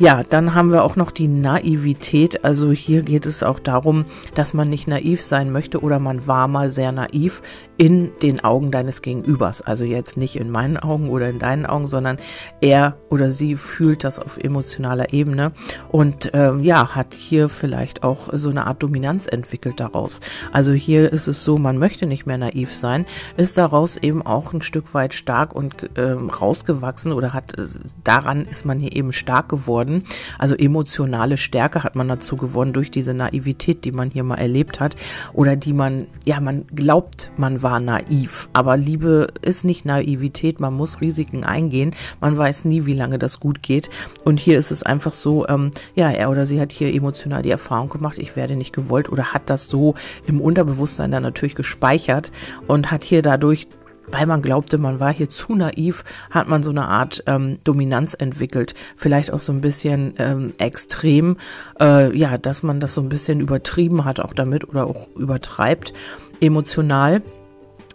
Ja, 0.01 0.24
dann 0.27 0.55
haben 0.55 0.72
wir 0.72 0.84
auch 0.84 0.96
noch 0.96 1.12
die 1.12 1.27
Naivität. 1.27 2.43
Also 2.43 2.72
hier 2.72 3.03
geht 3.03 3.27
es 3.27 3.43
auch 3.43 3.60
darum, 3.60 4.05
dass 4.34 4.51
man 4.55 4.67
nicht 4.67 4.88
naiv 4.88 5.22
sein 5.22 5.51
möchte 5.51 5.79
oder 5.79 6.00
man 6.00 6.25
war 6.25 6.48
mal 6.48 6.72
sehr 6.72 6.91
naiv 6.91 7.43
in 7.77 8.12
den 8.22 8.43
Augen 8.43 8.70
deines 8.70 9.01
Gegenübers. 9.03 9.62
Also 9.62 9.86
jetzt 9.86 10.15
nicht 10.15 10.36
in 10.36 10.51
meinen 10.51 10.77
Augen 10.77 11.10
oder 11.10 11.29
in 11.29 11.39
deinen 11.39 11.65
Augen, 11.65 11.86
sondern 11.88 12.17
er 12.62 12.96
oder 13.10 13.31
sie 13.31 13.55
fühlt 13.55 14.03
das 14.03 14.20
auf 14.20 14.38
emotionaler 14.38 15.13
Ebene 15.13 15.51
und 15.89 16.29
ähm, 16.34 16.63
ja, 16.63 16.96
hat 16.96 17.15
hier 17.15 17.50
vielleicht 17.50 18.03
auch 18.03 18.29
so 18.34 18.50
eine 18.51 18.67
Art 18.67 18.84
Dominanz 18.84 19.25
entwickelt 19.27 19.79
daraus. 19.79 20.20
Also 20.51 20.74
hier 20.74 21.12
ist 21.12 21.27
es 21.27 21.43
so, 21.43 21.58
man 21.58 21.79
möchte 21.79 22.05
nicht 22.05 22.27
mehr 22.27 22.38
naiv 22.38 22.74
sein, 22.74 23.08
ist 23.36 23.58
daraus 23.58 23.98
eben 23.98 24.24
auch 24.24 24.53
ein 24.53 24.62
Stück 24.62 24.93
weit 24.93 25.15
stark 25.15 25.55
und 25.55 25.89
ähm, 25.96 26.29
rausgewachsen 26.29 27.13
oder 27.13 27.34
hat 27.34 27.58
äh, 27.58 27.65
daran 28.03 28.46
ist 28.46 28.65
man 28.65 28.79
hier 28.79 28.96
eben 28.96 29.12
stark 29.12 29.50
geworden. 29.50 29.90
Also 30.38 30.55
emotionale 30.55 31.38
Stärke 31.38 31.83
hat 31.83 31.95
man 31.95 32.07
dazu 32.07 32.36
gewonnen 32.36 32.74
durch 32.74 32.91
diese 32.91 33.15
Naivität, 33.15 33.86
die 33.86 33.91
man 33.91 34.12
hier 34.12 34.24
mal 34.24 34.36
erlebt 34.36 34.79
hat 34.79 34.95
oder 35.33 35.55
die 35.55 35.74
man, 35.74 36.05
ja, 36.25 36.39
man 36.39 36.65
glaubt, 36.75 37.31
man 37.38 37.62
war 37.63 37.71
war 37.71 37.79
naiv. 37.79 38.50
Aber 38.51 38.75
Liebe 38.75 39.29
ist 39.41 39.63
nicht 39.63 39.86
Naivität, 39.86 40.60
man 40.60 40.74
muss 40.74 41.00
Risiken 41.00 41.45
eingehen. 41.45 41.95
Man 42.19 42.38
weiß 42.38 42.65
nie, 42.65 42.86
wie 42.86 42.93
lange 42.93 43.17
das 43.17 43.39
gut 43.39 43.63
geht. 43.63 43.89
Und 44.25 44.41
hier 44.41 44.60
ist 44.60 44.71
es 44.71 44.83
einfach 44.83 45.13
so, 45.13 45.48
ähm, 45.48 45.71
ja, 45.95 46.12
er 46.12 46.29
oder 46.29 46.45
sie 46.45 46.60
hat 46.60 46.74
hier 46.74 46.93
emotional 46.93 47.43
die 47.43 47.50
Erfahrung 47.50 47.88
gemacht, 47.88 48.17
ich 48.17 48.36
werde 48.36 48.57
nicht 48.57 48.74
gewollt 48.74 49.10
oder 49.10 49.33
hat 49.33 49.50
das 49.50 49.67
so 49.67 49.95
im 50.27 50.41
Unterbewusstsein 50.41 51.12
dann 51.12 51.24
natürlich 51.24 51.55
gespeichert 51.55 52.31
und 52.67 52.91
hat 52.91 53.05
hier 53.05 53.21
dadurch 53.21 53.67
weil 54.12 54.25
man 54.25 54.41
glaubte, 54.41 54.77
man 54.77 55.00
war 55.00 55.13
hier 55.13 55.30
zu 55.30 55.56
naiv, 55.56 56.03
hat 56.30 56.48
man 56.48 56.63
so 56.63 56.70
eine 56.70 56.88
Art 56.88 57.24
ähm, 57.27 57.60
Dominanz 57.63 58.13
entwickelt, 58.13 58.74
vielleicht 58.96 59.32
auch 59.32 59.41
so 59.41 59.51
ein 59.51 59.62
bisschen 59.62 60.13
ähm, 60.18 60.53
extrem, 60.58 61.38
äh, 61.80 62.15
ja, 62.15 62.38
dass 62.38 62.63
man 62.63 62.80
das 62.80 62.94
so 62.94 63.01
ein 63.01 63.10
bisschen 63.10 63.39
übertrieben 63.39 64.06
hat 64.06 64.20
auch 64.20 64.34
damit 64.34 64.68
oder 64.70 64.86
auch 64.86 65.08
übertreibt 65.15 65.94
emotional. 66.39 67.22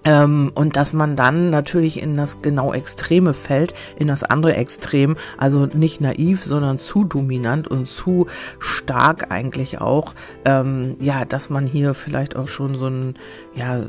Ähm, 0.06 0.52
und 0.54 0.76
dass 0.76 0.92
man 0.92 1.16
dann 1.16 1.50
natürlich 1.50 2.00
in 2.00 2.16
das 2.16 2.40
genau 2.40 2.72
Extreme 2.72 3.34
fällt, 3.34 3.74
in 3.96 4.06
das 4.06 4.22
andere 4.22 4.54
Extrem, 4.54 5.16
also 5.36 5.66
nicht 5.66 6.00
naiv, 6.00 6.44
sondern 6.44 6.78
zu 6.78 7.02
dominant 7.02 7.66
und 7.66 7.86
zu 7.88 8.28
stark 8.60 9.32
eigentlich 9.32 9.80
auch, 9.80 10.14
ähm, 10.44 10.94
ja, 11.00 11.24
dass 11.24 11.50
man 11.50 11.66
hier 11.66 11.92
vielleicht 11.92 12.36
auch 12.36 12.46
schon 12.46 12.78
so 12.78 12.86
ein, 12.86 13.16
ja, 13.56 13.80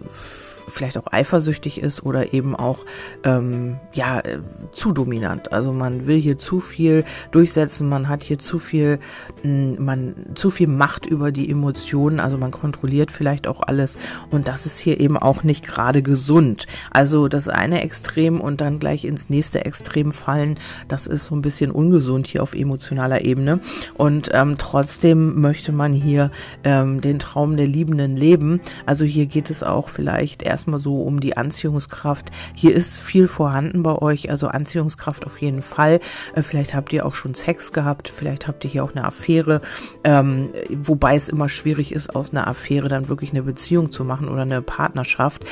vielleicht 0.67 0.97
auch 0.97 1.07
eifersüchtig 1.11 1.81
ist 1.81 2.03
oder 2.03 2.33
eben 2.33 2.55
auch 2.55 2.79
ähm, 3.23 3.77
ja 3.93 4.19
äh, 4.19 4.39
zu 4.71 4.91
dominant. 4.91 5.53
Also 5.53 5.71
man 5.71 6.07
will 6.07 6.19
hier 6.19 6.37
zu 6.37 6.59
viel 6.59 7.05
durchsetzen, 7.31 7.87
man 7.87 8.09
hat 8.09 8.23
hier 8.23 8.39
zu 8.39 8.59
viel, 8.59 8.99
mh, 9.43 9.77
hm, 9.77 9.85
man 9.85 10.15
zu 10.35 10.49
viel 10.49 10.67
Macht 10.67 11.05
über 11.05 11.31
die 11.31 11.49
Emotionen, 11.49 12.19
also 12.19 12.37
man 12.37 12.51
kontrolliert 12.51 13.11
vielleicht 13.11 13.47
auch 13.47 13.61
alles 13.61 13.97
und 14.29 14.47
das 14.47 14.65
ist 14.65 14.79
hier 14.79 14.99
eben 14.99 15.17
auch 15.17 15.43
nicht 15.43 15.65
gerade 15.65 16.01
gesund. 16.01 16.67
Also 16.91 17.27
das 17.27 17.47
eine 17.47 17.81
Extrem 17.81 18.41
und 18.41 18.61
dann 18.61 18.79
gleich 18.79 19.05
ins 19.05 19.29
nächste 19.29 19.65
Extrem 19.65 20.11
fallen, 20.11 20.59
das 20.87 21.07
ist 21.07 21.25
so 21.25 21.35
ein 21.35 21.41
bisschen 21.41 21.71
ungesund 21.71 22.27
hier 22.27 22.43
auf 22.43 22.53
emotionaler 22.53 23.23
Ebene 23.23 23.59
und 23.95 24.29
ähm, 24.33 24.55
trotzdem 24.57 25.39
möchte 25.39 25.71
man 25.71 25.93
hier 25.93 26.31
ähm, 26.63 27.01
den 27.01 27.19
Traum 27.19 27.55
der 27.55 27.67
Liebenden 27.67 28.17
leben. 28.17 28.59
Also 28.85 29.05
hier 29.05 29.25
geht 29.27 29.49
es 29.49 29.63
auch 29.63 29.89
vielleicht 29.89 30.43
erst 30.43 30.56
erstmal 30.57 30.79
so 30.79 31.03
um 31.03 31.19
die 31.19 31.37
Anziehungskraft. 31.37 32.31
Hier 32.55 32.73
ist 32.73 32.97
viel 32.97 33.27
vorhanden 33.27 33.83
bei 33.83 33.95
euch, 33.95 34.31
also 34.31 34.47
Anziehungskraft 34.47 35.27
auf 35.27 35.39
jeden 35.39 35.61
Fall. 35.61 35.99
Äh, 36.33 36.41
vielleicht 36.41 36.73
habt 36.73 36.91
ihr 36.93 37.05
auch 37.05 37.13
schon 37.13 37.35
Sex 37.35 37.73
gehabt, 37.73 38.09
vielleicht 38.09 38.47
habt 38.47 38.65
ihr 38.65 38.71
hier 38.71 38.83
auch 38.83 38.95
eine 38.95 39.05
Affäre, 39.05 39.61
ähm, 40.03 40.49
wobei 40.73 41.15
es 41.15 41.29
immer 41.29 41.47
schwierig 41.47 41.91
ist, 41.91 42.15
aus 42.15 42.31
einer 42.31 42.47
Affäre 42.47 42.87
dann 42.87 43.07
wirklich 43.07 43.33
eine 43.33 43.43
Beziehung 43.43 43.91
zu 43.91 44.03
machen 44.03 44.29
oder 44.29 44.41
eine 44.41 44.63
Partnerschaft. 44.63 45.45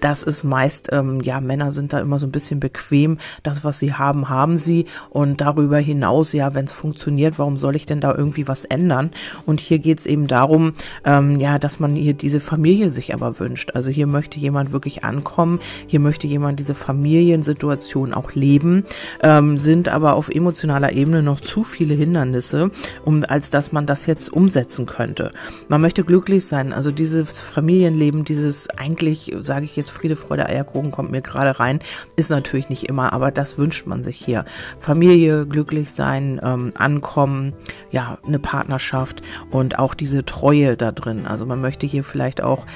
Das 0.00 0.22
ist 0.22 0.44
meist, 0.44 0.90
ähm, 0.92 1.20
ja, 1.22 1.40
Männer 1.40 1.72
sind 1.72 1.92
da 1.92 1.98
immer 1.98 2.20
so 2.20 2.28
ein 2.28 2.32
bisschen 2.32 2.60
bequem. 2.60 3.18
Das, 3.42 3.64
was 3.64 3.80
sie 3.80 3.94
haben, 3.94 4.28
haben 4.28 4.58
sie. 4.58 4.86
Und 5.10 5.40
darüber 5.40 5.78
hinaus, 5.78 6.32
ja, 6.32 6.54
wenn 6.54 6.66
es 6.66 6.72
funktioniert, 6.72 7.40
warum 7.40 7.56
soll 7.56 7.74
ich 7.74 7.86
denn 7.86 8.00
da 8.00 8.14
irgendwie 8.14 8.46
was 8.46 8.64
ändern? 8.64 9.10
Und 9.44 9.58
hier 9.58 9.80
geht 9.80 9.98
es 9.98 10.06
eben 10.06 10.28
darum, 10.28 10.74
ähm, 11.04 11.40
ja, 11.40 11.58
dass 11.58 11.80
man 11.80 11.96
hier 11.96 12.14
diese 12.14 12.38
Familie 12.38 12.90
sich 12.90 13.12
aber 13.12 13.40
wünscht. 13.40 13.72
Also 13.74 13.90
hier 13.90 14.06
möchte 14.06 14.38
jemand 14.38 14.51
jemand 14.52 14.72
wirklich 14.72 15.02
ankommen. 15.02 15.60
Hier 15.86 15.98
möchte 15.98 16.26
jemand 16.26 16.60
diese 16.60 16.74
Familiensituation 16.74 18.12
auch 18.12 18.34
leben, 18.34 18.84
ähm, 19.22 19.56
sind 19.56 19.88
aber 19.88 20.14
auf 20.14 20.28
emotionaler 20.28 20.92
Ebene 20.92 21.22
noch 21.22 21.40
zu 21.40 21.62
viele 21.62 21.94
Hindernisse, 21.94 22.70
um, 23.04 23.24
als 23.26 23.48
dass 23.48 23.72
man 23.72 23.86
das 23.86 24.04
jetzt 24.04 24.30
umsetzen 24.30 24.84
könnte. 24.84 25.32
Man 25.68 25.80
möchte 25.80 26.04
glücklich 26.04 26.44
sein. 26.44 26.74
Also 26.74 26.90
dieses 26.90 27.40
Familienleben, 27.40 28.24
dieses 28.24 28.68
eigentlich, 28.70 29.34
sage 29.42 29.64
ich 29.64 29.74
jetzt 29.74 29.90
Friede, 29.90 30.16
Freude, 30.16 30.46
Eierkuchen 30.46 30.90
kommt 30.90 31.10
mir 31.10 31.22
gerade 31.22 31.58
rein, 31.58 31.80
ist 32.16 32.30
natürlich 32.30 32.68
nicht 32.68 32.84
immer, 32.88 33.14
aber 33.14 33.30
das 33.30 33.56
wünscht 33.56 33.86
man 33.86 34.02
sich 34.02 34.18
hier. 34.18 34.44
Familie, 34.78 35.46
glücklich 35.46 35.92
sein, 35.92 36.40
ähm, 36.44 36.72
ankommen, 36.74 37.54
ja, 37.90 38.18
eine 38.26 38.38
Partnerschaft 38.38 39.22
und 39.50 39.78
auch 39.78 39.94
diese 39.94 40.26
Treue 40.26 40.76
da 40.76 40.92
drin. 40.92 41.26
Also 41.26 41.46
man 41.46 41.62
möchte 41.62 41.86
hier 41.86 42.04
vielleicht 42.04 42.42
auch 42.42 42.66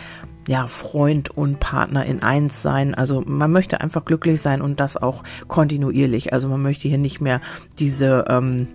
ja, 0.48 0.66
Freund 0.66 1.30
und 1.30 1.60
Partner 1.60 2.06
in 2.06 2.22
eins 2.22 2.62
sein. 2.62 2.94
Also 2.94 3.22
man 3.26 3.50
möchte 3.50 3.80
einfach 3.80 4.04
glücklich 4.04 4.40
sein 4.40 4.62
und 4.62 4.80
das 4.80 4.96
auch 4.96 5.24
kontinuierlich. 5.48 6.32
Also 6.32 6.48
man 6.48 6.62
möchte 6.62 6.88
hier 6.88 6.98
nicht 6.98 7.20
mehr 7.20 7.40
diese 7.78 8.24
ähm, 8.28 8.68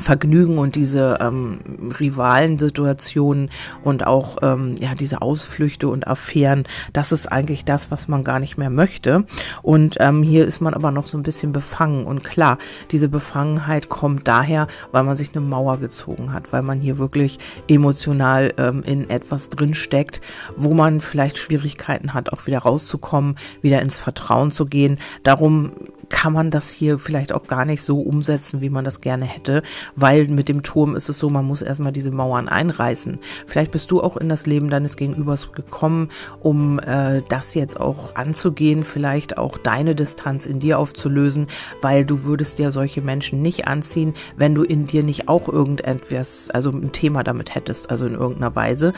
Vergnügen 0.00 0.58
und 0.58 0.74
diese 0.76 1.18
ähm, 1.20 1.60
Rivalensituationen 1.98 3.50
und 3.82 4.06
auch 4.06 4.38
ähm, 4.42 4.74
ja 4.78 4.94
diese 4.94 5.22
Ausflüchte 5.22 5.88
und 5.88 6.06
Affären, 6.06 6.64
das 6.92 7.12
ist 7.12 7.26
eigentlich 7.26 7.64
das, 7.64 7.90
was 7.90 8.08
man 8.08 8.24
gar 8.24 8.38
nicht 8.38 8.58
mehr 8.58 8.70
möchte. 8.70 9.24
Und 9.62 9.96
ähm, 10.00 10.22
hier 10.22 10.46
ist 10.46 10.60
man 10.60 10.74
aber 10.74 10.90
noch 10.90 11.06
so 11.06 11.18
ein 11.18 11.22
bisschen 11.22 11.52
befangen. 11.52 12.04
Und 12.04 12.24
klar, 12.24 12.58
diese 12.90 13.08
Befangenheit 13.08 13.88
kommt 13.88 14.28
daher, 14.28 14.66
weil 14.92 15.04
man 15.04 15.16
sich 15.16 15.34
eine 15.34 15.44
Mauer 15.44 15.78
gezogen 15.78 16.32
hat, 16.32 16.52
weil 16.52 16.62
man 16.62 16.80
hier 16.80 16.98
wirklich 16.98 17.38
emotional 17.68 18.52
ähm, 18.56 18.82
in 18.84 19.10
etwas 19.10 19.48
drin 19.50 19.74
steckt, 19.74 20.20
wo 20.56 20.74
man 20.74 21.00
vielleicht 21.00 21.38
Schwierigkeiten 21.38 22.14
hat, 22.14 22.32
auch 22.32 22.46
wieder 22.46 22.60
rauszukommen, 22.60 23.36
wieder 23.62 23.82
ins 23.82 23.96
Vertrauen 23.96 24.50
zu 24.50 24.66
gehen. 24.66 24.98
Darum 25.22 25.72
kann 26.08 26.32
man 26.32 26.50
das 26.50 26.70
hier 26.70 26.98
vielleicht 26.98 27.32
auch 27.32 27.46
gar 27.46 27.64
nicht 27.64 27.82
so 27.82 28.00
umsetzen, 28.00 28.60
wie 28.60 28.70
man 28.70 28.84
das 28.84 29.00
gerne 29.00 29.24
hätte, 29.24 29.62
weil 29.96 30.28
mit 30.28 30.48
dem 30.48 30.62
Turm 30.62 30.96
ist 30.96 31.08
es 31.08 31.18
so, 31.18 31.30
man 31.30 31.44
muss 31.44 31.62
erstmal 31.62 31.92
diese 31.92 32.10
Mauern 32.10 32.48
einreißen. 32.48 33.18
Vielleicht 33.46 33.72
bist 33.72 33.90
du 33.90 34.02
auch 34.02 34.16
in 34.16 34.28
das 34.28 34.46
Leben 34.46 34.70
deines 34.70 34.96
Gegenübers 34.96 35.52
gekommen, 35.52 36.10
um 36.40 36.78
äh, 36.78 37.22
das 37.28 37.54
jetzt 37.54 37.78
auch 37.78 38.16
anzugehen, 38.16 38.84
vielleicht 38.84 39.38
auch 39.38 39.58
deine 39.58 39.94
Distanz 39.94 40.46
in 40.46 40.60
dir 40.60 40.78
aufzulösen, 40.78 41.48
weil 41.82 42.04
du 42.04 42.24
würdest 42.24 42.58
dir 42.58 42.72
solche 42.72 43.02
Menschen 43.02 43.42
nicht 43.42 43.68
anziehen, 43.68 44.14
wenn 44.36 44.54
du 44.54 44.62
in 44.62 44.86
dir 44.86 45.02
nicht 45.02 45.28
auch 45.28 45.48
irgendetwas, 45.48 46.50
also 46.50 46.70
ein 46.70 46.92
Thema 46.92 47.22
damit 47.22 47.54
hättest, 47.54 47.90
also 47.90 48.06
in 48.06 48.14
irgendeiner 48.14 48.56
Weise. 48.56 48.92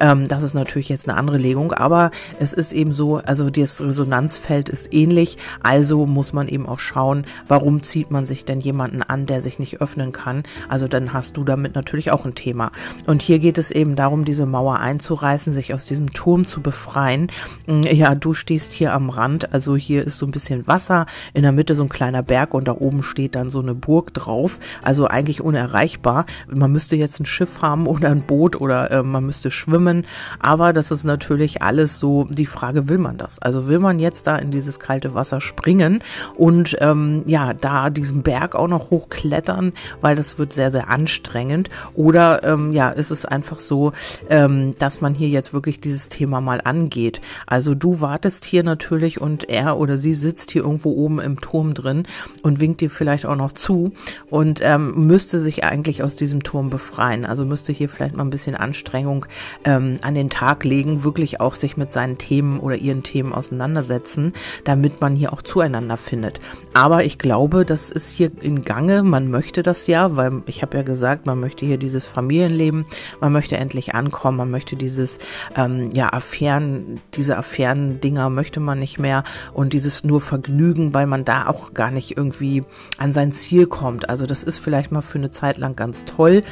Ähm, 0.00 0.28
das 0.28 0.42
ist 0.42 0.54
natürlich 0.54 0.88
jetzt 0.88 1.08
eine 1.08 1.18
andere 1.18 1.38
Legung, 1.38 1.72
aber 1.72 2.10
es 2.38 2.52
ist 2.52 2.72
eben 2.72 2.92
so, 2.92 3.16
also 3.16 3.50
das 3.50 3.80
Resonanzfeld 3.80 4.68
ist 4.68 4.92
ähnlich, 4.92 5.36
also 5.62 6.06
muss 6.06 6.32
man 6.32 6.48
eben 6.48 6.53
auch 6.62 6.78
schauen, 6.78 7.24
warum 7.48 7.82
zieht 7.82 8.10
man 8.10 8.26
sich 8.26 8.44
denn 8.44 8.60
jemanden 8.60 9.02
an, 9.02 9.26
der 9.26 9.42
sich 9.42 9.58
nicht 9.58 9.80
öffnen 9.80 10.12
kann. 10.12 10.44
Also 10.68 10.88
dann 10.88 11.12
hast 11.12 11.36
du 11.36 11.44
damit 11.44 11.74
natürlich 11.74 12.10
auch 12.10 12.24
ein 12.24 12.34
Thema. 12.34 12.70
Und 13.06 13.22
hier 13.22 13.38
geht 13.38 13.58
es 13.58 13.70
eben 13.70 13.96
darum, 13.96 14.24
diese 14.24 14.46
Mauer 14.46 14.78
einzureißen, 14.78 15.52
sich 15.52 15.74
aus 15.74 15.86
diesem 15.86 16.12
Turm 16.12 16.44
zu 16.44 16.60
befreien. 16.60 17.28
Mm, 17.66 17.82
ja, 17.82 18.14
du 18.14 18.34
stehst 18.34 18.72
hier 18.72 18.94
am 18.94 19.10
Rand, 19.10 19.52
also 19.52 19.76
hier 19.76 20.06
ist 20.06 20.18
so 20.18 20.26
ein 20.26 20.30
bisschen 20.30 20.66
Wasser, 20.66 21.06
in 21.32 21.42
der 21.42 21.52
Mitte 21.52 21.74
so 21.74 21.82
ein 21.82 21.88
kleiner 21.88 22.22
Berg 22.22 22.54
und 22.54 22.68
da 22.68 22.72
oben 22.72 23.02
steht 23.02 23.34
dann 23.34 23.50
so 23.50 23.60
eine 23.60 23.74
Burg 23.74 24.14
drauf. 24.14 24.60
Also 24.82 25.06
eigentlich 25.08 25.40
unerreichbar. 25.40 26.26
Man 26.48 26.72
müsste 26.72 26.96
jetzt 26.96 27.20
ein 27.20 27.26
Schiff 27.26 27.62
haben 27.62 27.86
oder 27.86 28.10
ein 28.10 28.22
Boot 28.22 28.60
oder 28.60 28.90
äh, 28.90 29.02
man 29.02 29.26
müsste 29.26 29.50
schwimmen. 29.50 30.06
Aber 30.38 30.72
das 30.72 30.90
ist 30.90 31.04
natürlich 31.04 31.62
alles 31.62 31.98
so 31.98 32.24
die 32.24 32.46
Frage, 32.46 32.88
will 32.88 32.98
man 32.98 33.18
das? 33.18 33.38
Also 33.40 33.68
will 33.68 33.78
man 33.78 33.98
jetzt 33.98 34.26
da 34.26 34.36
in 34.36 34.50
dieses 34.50 34.80
kalte 34.80 35.14
Wasser 35.14 35.40
springen 35.40 36.02
und 36.44 36.76
ähm, 36.80 37.22
ja, 37.24 37.54
da 37.54 37.88
diesen 37.88 38.22
Berg 38.22 38.54
auch 38.54 38.68
noch 38.68 38.90
hochklettern, 38.90 39.72
weil 40.02 40.14
das 40.14 40.38
wird 40.38 40.52
sehr, 40.52 40.70
sehr 40.70 40.90
anstrengend. 40.90 41.70
Oder 41.94 42.44
ähm, 42.44 42.74
ja, 42.74 42.90
ist 42.90 43.10
es 43.10 43.24
einfach 43.24 43.60
so, 43.60 43.92
ähm, 44.28 44.74
dass 44.78 45.00
man 45.00 45.14
hier 45.14 45.30
jetzt 45.30 45.54
wirklich 45.54 45.80
dieses 45.80 46.10
Thema 46.10 46.42
mal 46.42 46.60
angeht. 46.62 47.22
Also 47.46 47.74
du 47.74 48.02
wartest 48.02 48.44
hier 48.44 48.62
natürlich 48.62 49.22
und 49.22 49.48
er 49.48 49.78
oder 49.78 49.96
sie 49.96 50.12
sitzt 50.12 50.50
hier 50.50 50.64
irgendwo 50.64 50.92
oben 50.92 51.18
im 51.18 51.40
Turm 51.40 51.72
drin 51.72 52.02
und 52.42 52.60
winkt 52.60 52.82
dir 52.82 52.90
vielleicht 52.90 53.24
auch 53.24 53.36
noch 53.36 53.52
zu 53.52 53.92
und 54.28 54.60
ähm, 54.62 55.06
müsste 55.06 55.40
sich 55.40 55.64
eigentlich 55.64 56.02
aus 56.02 56.14
diesem 56.14 56.42
Turm 56.42 56.68
befreien. 56.68 57.24
Also 57.24 57.46
müsste 57.46 57.72
hier 57.72 57.88
vielleicht 57.88 58.16
mal 58.16 58.22
ein 58.22 58.28
bisschen 58.28 58.54
Anstrengung 58.54 59.24
ähm, 59.64 59.96
an 60.02 60.14
den 60.14 60.28
Tag 60.28 60.64
legen, 60.64 61.04
wirklich 61.04 61.40
auch 61.40 61.54
sich 61.54 61.78
mit 61.78 61.90
seinen 61.90 62.18
Themen 62.18 62.60
oder 62.60 62.76
ihren 62.76 63.02
Themen 63.02 63.32
auseinandersetzen, 63.32 64.34
damit 64.64 65.00
man 65.00 65.16
hier 65.16 65.32
auch 65.32 65.40
zueinander 65.40 65.96
findet 65.96 66.33
wird. 66.34 66.40
Aber 66.74 67.04
ich 67.04 67.18
glaube, 67.18 67.64
das 67.64 67.90
ist 67.90 68.10
hier 68.10 68.30
in 68.40 68.64
Gange. 68.64 69.02
Man 69.02 69.30
möchte 69.30 69.62
das 69.62 69.86
ja, 69.86 70.16
weil 70.16 70.42
ich 70.46 70.62
habe 70.62 70.76
ja 70.76 70.82
gesagt, 70.82 71.26
man 71.26 71.38
möchte 71.38 71.64
hier 71.64 71.78
dieses 71.78 72.06
Familienleben, 72.06 72.84
man 73.20 73.32
möchte 73.32 73.56
endlich 73.56 73.94
ankommen, 73.94 74.38
man 74.38 74.50
möchte 74.50 74.76
dieses, 74.76 75.18
ähm, 75.56 75.90
ja, 75.92 76.12
Affären, 76.12 77.00
diese 77.14 77.36
Affären-Dinger 77.36 78.28
möchte 78.30 78.60
man 78.60 78.78
nicht 78.78 78.98
mehr 78.98 79.24
und 79.52 79.72
dieses 79.72 80.04
nur 80.04 80.20
Vergnügen, 80.20 80.94
weil 80.94 81.06
man 81.06 81.24
da 81.24 81.46
auch 81.46 81.74
gar 81.74 81.90
nicht 81.90 82.16
irgendwie 82.16 82.64
an 82.98 83.12
sein 83.12 83.32
Ziel 83.32 83.66
kommt. 83.66 84.08
Also 84.08 84.26
das 84.26 84.42
ist 84.42 84.58
vielleicht 84.58 84.90
mal 84.90 85.02
für 85.02 85.18
eine 85.18 85.30
Zeit 85.30 85.58
lang 85.58 85.76
ganz 85.76 86.04
toll, 86.04 86.42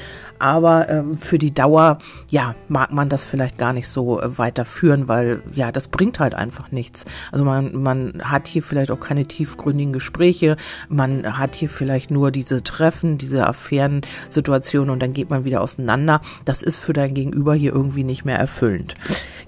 aber 0.42 0.88
ähm, 0.88 1.16
für 1.16 1.38
die 1.38 1.54
Dauer, 1.54 1.98
ja, 2.28 2.54
mag 2.68 2.92
man 2.92 3.08
das 3.08 3.24
vielleicht 3.24 3.58
gar 3.58 3.72
nicht 3.72 3.88
so 3.88 4.20
äh, 4.20 4.38
weiterführen, 4.38 5.08
weil 5.08 5.42
ja, 5.54 5.72
das 5.72 5.88
bringt 5.88 6.20
halt 6.20 6.34
einfach 6.34 6.70
nichts. 6.70 7.04
Also 7.30 7.44
man, 7.44 7.82
man 7.82 8.22
hat 8.24 8.48
hier 8.48 8.62
vielleicht 8.62 8.90
auch 8.90 9.00
keine 9.00 9.26
tiefgründige 9.26 9.52
tiefgründigen 9.62 9.92
Gespräche. 9.92 10.56
Man 10.88 11.38
hat 11.38 11.54
hier 11.54 11.68
vielleicht 11.68 12.10
nur 12.10 12.30
diese 12.30 12.62
Treffen, 12.62 13.18
diese 13.18 13.46
Affärensituationen 13.46 14.90
und 14.90 15.00
dann 15.00 15.12
geht 15.12 15.30
man 15.30 15.44
wieder 15.44 15.60
auseinander. 15.60 16.20
Das 16.44 16.62
ist 16.62 16.78
für 16.78 16.92
dein 16.92 17.14
Gegenüber 17.14 17.54
hier 17.54 17.72
irgendwie 17.72 18.04
nicht 18.04 18.24
mehr 18.24 18.38
erfüllend. 18.38 18.94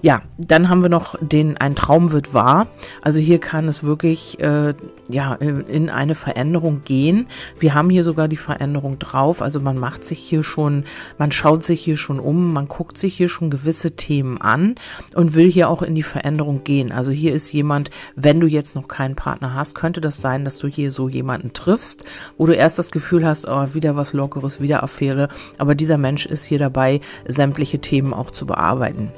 Ja, 0.01 0.21
dann 0.37 0.69
haben 0.69 0.81
wir 0.81 0.89
noch 0.89 1.15
den 1.19 1.57
Ein 1.57 1.75
Traum 1.75 2.11
wird 2.11 2.33
wahr. 2.33 2.67
Also 3.01 3.19
hier 3.19 3.39
kann 3.39 3.67
es 3.67 3.83
wirklich 3.83 4.39
äh, 4.39 4.73
ja 5.09 5.33
in 5.35 5.89
eine 5.89 6.15
Veränderung 6.15 6.81
gehen. 6.83 7.27
Wir 7.59 7.73
haben 7.73 7.89
hier 7.89 8.03
sogar 8.03 8.27
die 8.27 8.37
Veränderung 8.37 8.99
drauf. 8.99 9.41
Also 9.41 9.59
man 9.59 9.77
macht 9.77 10.03
sich 10.03 10.19
hier 10.19 10.43
schon, 10.43 10.83
man 11.17 11.31
schaut 11.31 11.63
sich 11.63 11.81
hier 11.81 11.97
schon 11.97 12.19
um, 12.19 12.53
man 12.53 12.67
guckt 12.67 12.97
sich 12.97 13.15
hier 13.15 13.29
schon 13.29 13.49
gewisse 13.49 13.95
Themen 13.95 14.39
an 14.39 14.75
und 15.15 15.35
will 15.35 15.49
hier 15.49 15.69
auch 15.69 15.81
in 15.81 15.95
die 15.95 16.03
Veränderung 16.03 16.63
gehen. 16.63 16.91
Also 16.91 17.11
hier 17.11 17.33
ist 17.33 17.51
jemand, 17.51 17.89
wenn 18.15 18.39
du 18.39 18.47
jetzt 18.47 18.75
noch 18.75 18.87
keinen 18.87 19.15
Partner 19.15 19.53
hast, 19.53 19.75
könnte 19.75 20.01
das 20.01 20.21
sein, 20.21 20.45
dass 20.45 20.57
du 20.57 20.67
hier 20.67 20.91
so 20.91 21.09
jemanden 21.09 21.53
triffst, 21.53 22.05
wo 22.37 22.45
du 22.45 22.53
erst 22.53 22.79
das 22.79 22.91
Gefühl 22.91 23.25
hast, 23.25 23.47
oh, 23.47 23.73
wieder 23.73 23.95
was 23.95 24.13
Lockeres, 24.13 24.59
wieder 24.59 24.83
Affäre. 24.83 25.29
Aber 25.57 25.75
dieser 25.75 25.97
Mensch 25.97 26.25
ist 26.25 26.45
hier 26.45 26.59
dabei, 26.59 26.99
sämtliche 27.27 27.79
Themen 27.79 28.13
auch 28.13 28.31
zu 28.31 28.45
bearbeiten. 28.45 29.11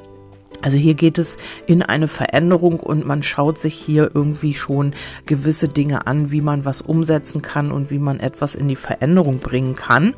Also 0.62 0.78
hier 0.78 0.96
geht 0.96 1.20
es 1.20 1.38
in 1.68 1.84
eine 1.84 2.08
Veränderung 2.08 2.80
und 2.80 3.06
man 3.06 3.22
schaut 3.22 3.60
sich 3.60 3.76
hier 3.76 4.10
irgendwie 4.14 4.56
schon 4.56 4.94
gewisse 5.28 5.68
Dinge 5.68 6.08
an, 6.08 6.32
wie 6.32 6.42
man 6.42 6.66
was 6.66 6.82
umsetzen 6.82 7.44
kann 7.44 7.72
und 7.72 7.92
wie 7.92 8.00
man 8.00 8.20
etwas 8.20 8.56
in 8.56 8.68
die 8.68 8.76
Veränderung 8.76 9.38
bringen 9.38 9.76
kann. 9.76 10.16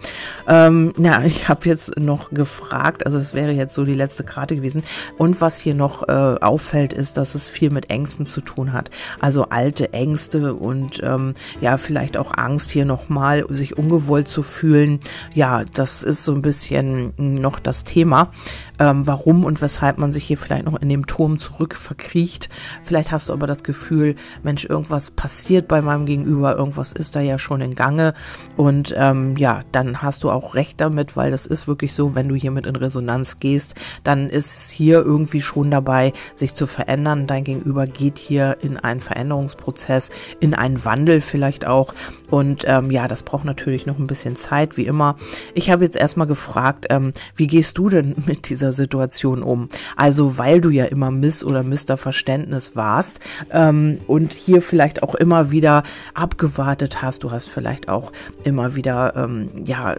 Ähm, 0.48 0.94
ja, 0.98 1.24
ich 1.24 1.50
habe 1.50 1.68
jetzt 1.68 2.00
noch 2.00 2.32
gefragt, 2.32 3.06
also 3.06 3.20
das 3.20 3.34
wäre 3.34 3.52
jetzt 3.52 3.76
so 3.76 3.84
die 3.84 3.94
letzte 3.94 4.24
Karte 4.24 4.56
gewesen. 4.56 4.84
Und 5.18 5.42
was 5.42 5.60
hier 5.60 5.76
noch 5.76 6.08
äh, 6.08 6.12
auffällt, 6.12 6.94
ist, 6.94 7.18
dass 7.18 7.36
es 7.36 7.50
viel 7.50 7.70
mit 7.70 7.90
Ängsten 7.90 8.26
zu 8.26 8.40
tun 8.40 8.72
hat. 8.72 8.92
Also 9.20 9.48
alte 9.50 9.92
Ängste 9.92 10.54
und 10.54 11.02
ähm, 11.04 11.34
ja, 11.60 11.78
vielleicht 11.78 12.16
auch 12.16 12.32
Angst 12.38 12.72
hier 12.72 12.86
nochmal, 12.86 13.46
sich 13.50 13.78
ungewollt 13.78 14.30
zu 14.30 14.42
fühlen. 14.42 15.02
Ja, 15.36 15.64
das 15.74 16.02
ist 16.02 16.24
so 16.24 16.34
ein 16.34 16.42
bisschen 16.42 17.14
noch 17.18 17.60
das 17.60 17.84
Thema, 17.84 18.32
ähm, 18.80 19.06
warum 19.06 19.44
und 19.44 19.62
weshalb 19.62 19.98
man 19.98 20.14
sich 20.14 20.19
hier 20.24 20.38
vielleicht 20.38 20.66
noch 20.66 20.82
in 20.82 20.90
dem 20.90 21.08
Turm 21.08 21.38
zurück 21.38 21.76
verkriecht. 21.76 22.50
Vielleicht 22.84 23.12
hast 23.12 23.30
du 23.30 23.34
aber 23.34 23.48
das 23.48 23.64
Gefühl, 23.64 24.16
Mensch, 24.44 24.66
irgendwas 24.66 25.12
passiert 25.12 25.68
bei 25.68 25.82
meinem 25.82 26.06
Gegenüber, 26.06 26.56
irgendwas 26.56 26.94
ist 26.94 27.16
da 27.16 27.22
ja 27.22 27.40
schon 27.40 27.62
in 27.62 27.76
Gange. 27.76 28.14
Und 28.58 28.94
ähm, 28.98 29.36
ja, 29.38 29.62
dann 29.72 30.02
hast 30.02 30.24
du 30.24 30.32
auch 30.32 30.56
recht 30.56 30.82
damit, 30.82 31.16
weil 31.16 31.32
das 31.32 31.46
ist 31.46 31.68
wirklich 31.68 31.94
so, 31.94 32.16
wenn 32.16 32.30
du 32.30 32.36
hiermit 32.36 32.66
in 32.66 32.76
Resonanz 32.76 33.40
gehst, 33.40 33.76
dann 34.04 34.30
ist 34.30 34.58
es 34.58 34.70
hier 34.70 35.04
irgendwie 35.04 35.42
schon 35.42 35.72
dabei, 35.72 36.14
sich 36.36 36.56
zu 36.56 36.68
verändern. 36.68 37.28
Dein 37.28 37.44
Gegenüber 37.44 37.88
geht 37.88 38.20
hier 38.20 38.58
in 38.62 38.78
einen 38.78 39.00
Veränderungsprozess, 39.00 40.10
in 40.40 40.54
einen 40.54 40.84
Wandel 40.86 41.22
vielleicht 41.22 41.66
auch. 41.66 41.94
Und 42.30 42.64
ähm, 42.68 42.92
ja, 42.92 43.08
das 43.08 43.24
braucht 43.24 43.46
natürlich 43.46 43.86
noch 43.86 43.98
ein 43.98 44.08
bisschen 44.08 44.36
Zeit, 44.36 44.78
wie 44.78 44.86
immer. 44.86 45.16
Ich 45.54 45.70
habe 45.70 45.84
jetzt 45.84 45.96
erstmal 45.96 46.28
gefragt, 46.28 46.88
ähm, 46.90 47.14
wie 47.36 47.48
gehst 47.48 47.78
du 47.78 47.90
denn 47.90 48.16
mit 48.26 48.50
dieser 48.50 48.74
Situation 48.74 49.44
um? 49.44 49.70
Also 49.96 50.09
also 50.10 50.40
weil 50.40 50.60
du 50.60 50.72
ja 50.72 50.86
immer 50.86 51.12
Miss 51.12 51.44
oder 51.44 51.62
Mister 51.62 51.96
Verständnis 51.96 52.76
warst 52.76 53.20
ähm, 53.52 54.00
und 54.08 54.34
hier 54.34 54.64
vielleicht 54.64 55.04
auch 55.04 55.14
immer 55.14 55.52
wieder 55.52 55.84
abgewartet 56.16 57.04
hast. 57.04 57.22
Du 57.22 57.30
hast 57.30 57.48
vielleicht 57.48 57.90
auch 57.90 58.12
immer 58.44 58.76
wieder, 58.76 59.14
ähm, 59.16 59.50
ja, 59.66 59.98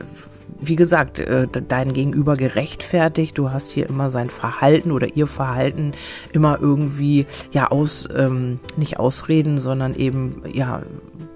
wie 0.61 0.75
gesagt, 0.75 1.21
äh, 1.21 1.47
dein 1.47 1.93
Gegenüber 1.93 2.35
gerechtfertigt. 2.35 3.39
Du 3.39 3.53
hast 3.53 3.71
hier 3.71 3.89
immer 3.89 4.11
sein 4.11 4.31
Verhalten 4.31 4.91
oder 4.91 5.15
ihr 5.15 5.29
Verhalten 5.29 5.93
immer 6.33 6.59
irgendwie, 6.61 7.27
ja, 7.53 7.71
aus, 7.71 8.09
ähm, 8.13 8.57
nicht 8.77 8.99
ausreden, 8.99 9.59
sondern 9.59 9.95
eben, 9.95 10.43
ja, 10.53 10.83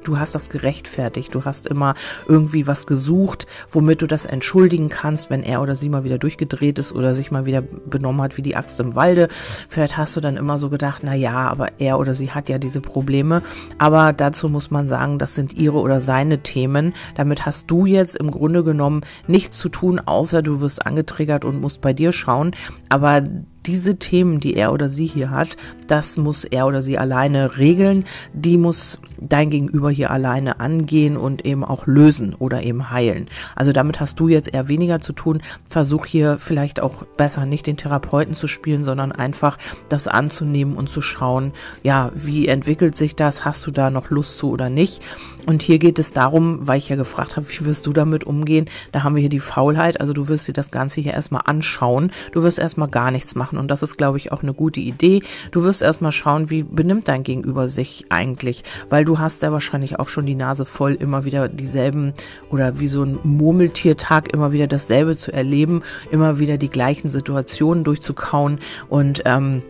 du 0.04 0.18
hast 0.18 0.34
das 0.34 0.50
gerechtfertigt. 0.50 1.34
Du 1.34 1.44
hast 1.44 1.66
immer 1.66 1.94
irgendwie 2.28 2.66
was 2.66 2.86
gesucht, 2.86 3.46
womit 3.70 4.02
du 4.02 4.06
das 4.06 4.26
entschuldigen 4.26 4.88
kannst, 4.88 5.30
wenn 5.30 5.42
er 5.42 5.62
oder 5.62 5.74
sie 5.74 5.88
mal 5.88 6.04
wieder 6.04 6.18
durchgedreht 6.18 6.78
ist 6.78 6.92
oder 6.92 7.14
sich 7.14 7.30
mal 7.30 7.46
wieder 7.46 7.62
benommen 7.62 8.22
hat 8.22 8.36
wie 8.36 8.42
die 8.42 8.56
Axt 8.56 8.80
im 8.80 8.94
Walde. 8.94 9.28
Vielleicht 9.68 9.96
hast 9.96 10.16
du 10.16 10.20
dann 10.20 10.36
immer 10.36 10.58
so 10.58 10.70
gedacht, 10.70 11.02
na 11.04 11.14
ja, 11.14 11.48
aber 11.48 11.80
er 11.80 11.98
oder 11.98 12.14
sie 12.14 12.30
hat 12.30 12.48
ja 12.48 12.58
diese 12.58 12.80
Probleme. 12.80 13.42
Aber 13.78 14.12
dazu 14.12 14.48
muss 14.48 14.70
man 14.70 14.86
sagen, 14.86 15.18
das 15.18 15.34
sind 15.34 15.52
ihre 15.54 15.78
oder 15.78 16.00
seine 16.00 16.42
Themen. 16.42 16.94
Damit 17.16 17.46
hast 17.46 17.70
du 17.70 17.86
jetzt 17.86 18.16
im 18.16 18.30
Grunde 18.30 18.64
genommen 18.64 19.02
nichts 19.26 19.58
zu 19.58 19.68
tun, 19.68 20.00
außer 20.00 20.42
du 20.42 20.60
wirst 20.60 20.86
angetriggert 20.86 21.44
und 21.44 21.60
musst 21.60 21.80
bei 21.80 21.92
dir 21.92 22.12
schauen. 22.12 22.52
Aber 22.88 23.22
diese 23.66 23.98
Themen, 23.98 24.40
die 24.40 24.54
er 24.54 24.72
oder 24.72 24.88
sie 24.88 25.06
hier 25.06 25.30
hat, 25.30 25.56
das 25.86 26.16
muss 26.18 26.44
er 26.44 26.66
oder 26.66 26.82
sie 26.82 26.98
alleine 26.98 27.58
regeln. 27.58 28.04
Die 28.32 28.58
muss 28.58 29.00
dein 29.18 29.50
Gegenüber 29.50 29.90
hier 29.90 30.10
alleine 30.10 30.60
angehen 30.60 31.16
und 31.16 31.44
eben 31.44 31.64
auch 31.64 31.86
lösen 31.86 32.34
oder 32.34 32.62
eben 32.62 32.90
heilen. 32.90 33.28
Also 33.56 33.72
damit 33.72 34.00
hast 34.00 34.20
du 34.20 34.28
jetzt 34.28 34.52
eher 34.52 34.68
weniger 34.68 35.00
zu 35.00 35.12
tun. 35.12 35.42
Versuch 35.68 36.06
hier 36.06 36.38
vielleicht 36.38 36.80
auch 36.80 37.04
besser 37.16 37.46
nicht 37.46 37.66
den 37.66 37.76
Therapeuten 37.76 38.34
zu 38.34 38.48
spielen, 38.48 38.84
sondern 38.84 39.12
einfach 39.12 39.58
das 39.88 40.08
anzunehmen 40.08 40.76
und 40.76 40.88
zu 40.88 41.00
schauen, 41.00 41.52
ja, 41.82 42.10
wie 42.14 42.48
entwickelt 42.48 42.96
sich 42.96 43.16
das? 43.16 43.44
Hast 43.44 43.66
du 43.66 43.70
da 43.70 43.90
noch 43.90 44.10
Lust 44.10 44.36
zu 44.36 44.50
oder 44.50 44.68
nicht? 44.68 45.02
Und 45.46 45.62
hier 45.62 45.78
geht 45.78 45.98
es 45.98 46.12
darum, 46.12 46.66
weil 46.66 46.78
ich 46.78 46.88
ja 46.88 46.96
gefragt 46.96 47.36
habe, 47.36 47.46
wie 47.48 47.64
wirst 47.64 47.86
du 47.86 47.92
damit 47.92 48.24
umgehen? 48.24 48.66
Da 48.92 49.02
haben 49.02 49.14
wir 49.14 49.20
hier 49.20 49.28
die 49.28 49.40
Faulheit. 49.40 50.00
Also 50.00 50.12
du 50.12 50.28
wirst 50.28 50.48
dir 50.48 50.52
das 50.52 50.70
Ganze 50.70 51.00
hier 51.00 51.12
erstmal 51.12 51.42
anschauen. 51.44 52.12
Du 52.32 52.42
wirst 52.42 52.58
erstmal 52.58 52.88
gar 52.88 53.10
nichts 53.10 53.34
machen. 53.34 53.53
Und 53.56 53.70
das 53.70 53.82
ist, 53.82 53.96
glaube 53.96 54.18
ich, 54.18 54.32
auch 54.32 54.42
eine 54.42 54.54
gute 54.54 54.80
Idee. 54.80 55.22
Du 55.50 55.62
wirst 55.62 55.82
erstmal 55.82 56.12
schauen, 56.12 56.50
wie 56.50 56.62
benimmt 56.62 57.08
dein 57.08 57.22
Gegenüber 57.22 57.68
sich 57.68 58.06
eigentlich? 58.08 58.64
Weil 58.90 59.04
du 59.04 59.18
hast 59.18 59.42
ja 59.42 59.52
wahrscheinlich 59.52 59.98
auch 59.98 60.08
schon 60.08 60.26
die 60.26 60.34
Nase 60.34 60.64
voll, 60.64 60.94
immer 60.94 61.24
wieder 61.24 61.48
dieselben 61.48 62.12
oder 62.50 62.78
wie 62.80 62.88
so 62.88 63.02
ein 63.02 63.18
Murmeltiertag 63.22 64.32
immer 64.32 64.52
wieder 64.52 64.66
dasselbe 64.66 65.16
zu 65.16 65.32
erleben, 65.32 65.82
immer 66.10 66.38
wieder 66.38 66.58
die 66.58 66.70
gleichen 66.70 67.10
Situationen 67.10 67.84
durchzukauen 67.84 68.58
und 68.88 69.22
ähm, 69.24 69.62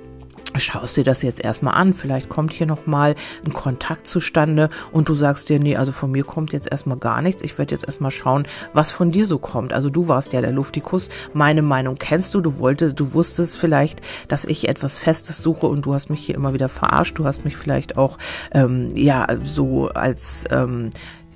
schaust 0.56 0.96
dir 0.96 1.04
das 1.04 1.22
jetzt 1.22 1.42
erstmal 1.42 1.74
an, 1.74 1.94
vielleicht 1.94 2.28
kommt 2.28 2.52
hier 2.52 2.66
nochmal 2.66 3.14
ein 3.44 3.52
Kontakt 3.52 4.06
zustande 4.06 4.70
und 4.92 5.08
du 5.08 5.14
sagst 5.14 5.48
dir, 5.48 5.58
nee, 5.58 5.76
also 5.76 5.92
von 5.92 6.10
mir 6.10 6.24
kommt 6.24 6.52
jetzt 6.52 6.70
erstmal 6.70 6.98
gar 6.98 7.22
nichts, 7.22 7.42
ich 7.42 7.58
werde 7.58 7.74
jetzt 7.74 7.84
erstmal 7.84 8.10
schauen, 8.10 8.46
was 8.72 8.90
von 8.90 9.10
dir 9.10 9.26
so 9.26 9.38
kommt. 9.38 9.72
Also 9.72 9.90
du 9.90 10.08
warst 10.08 10.32
ja 10.32 10.40
der 10.40 10.52
Luftikus, 10.52 11.08
meine 11.32 11.62
Meinung 11.62 11.96
kennst 11.96 12.34
du, 12.34 12.40
du 12.40 12.58
wolltest, 12.58 12.98
du 13.00 13.14
wusstest 13.14 13.56
vielleicht, 13.56 14.00
dass 14.28 14.44
ich 14.44 14.68
etwas 14.68 14.96
Festes 14.96 15.42
suche 15.42 15.66
und 15.66 15.86
du 15.86 15.94
hast 15.94 16.10
mich 16.10 16.24
hier 16.24 16.34
immer 16.34 16.54
wieder 16.54 16.68
verarscht, 16.68 17.18
du 17.18 17.24
hast 17.24 17.44
mich 17.44 17.56
vielleicht 17.56 17.96
auch, 17.96 18.18
ähm, 18.52 18.94
ja, 18.94 19.26
so 19.42 19.88
als, 19.88 20.44
ähm, 20.50 20.90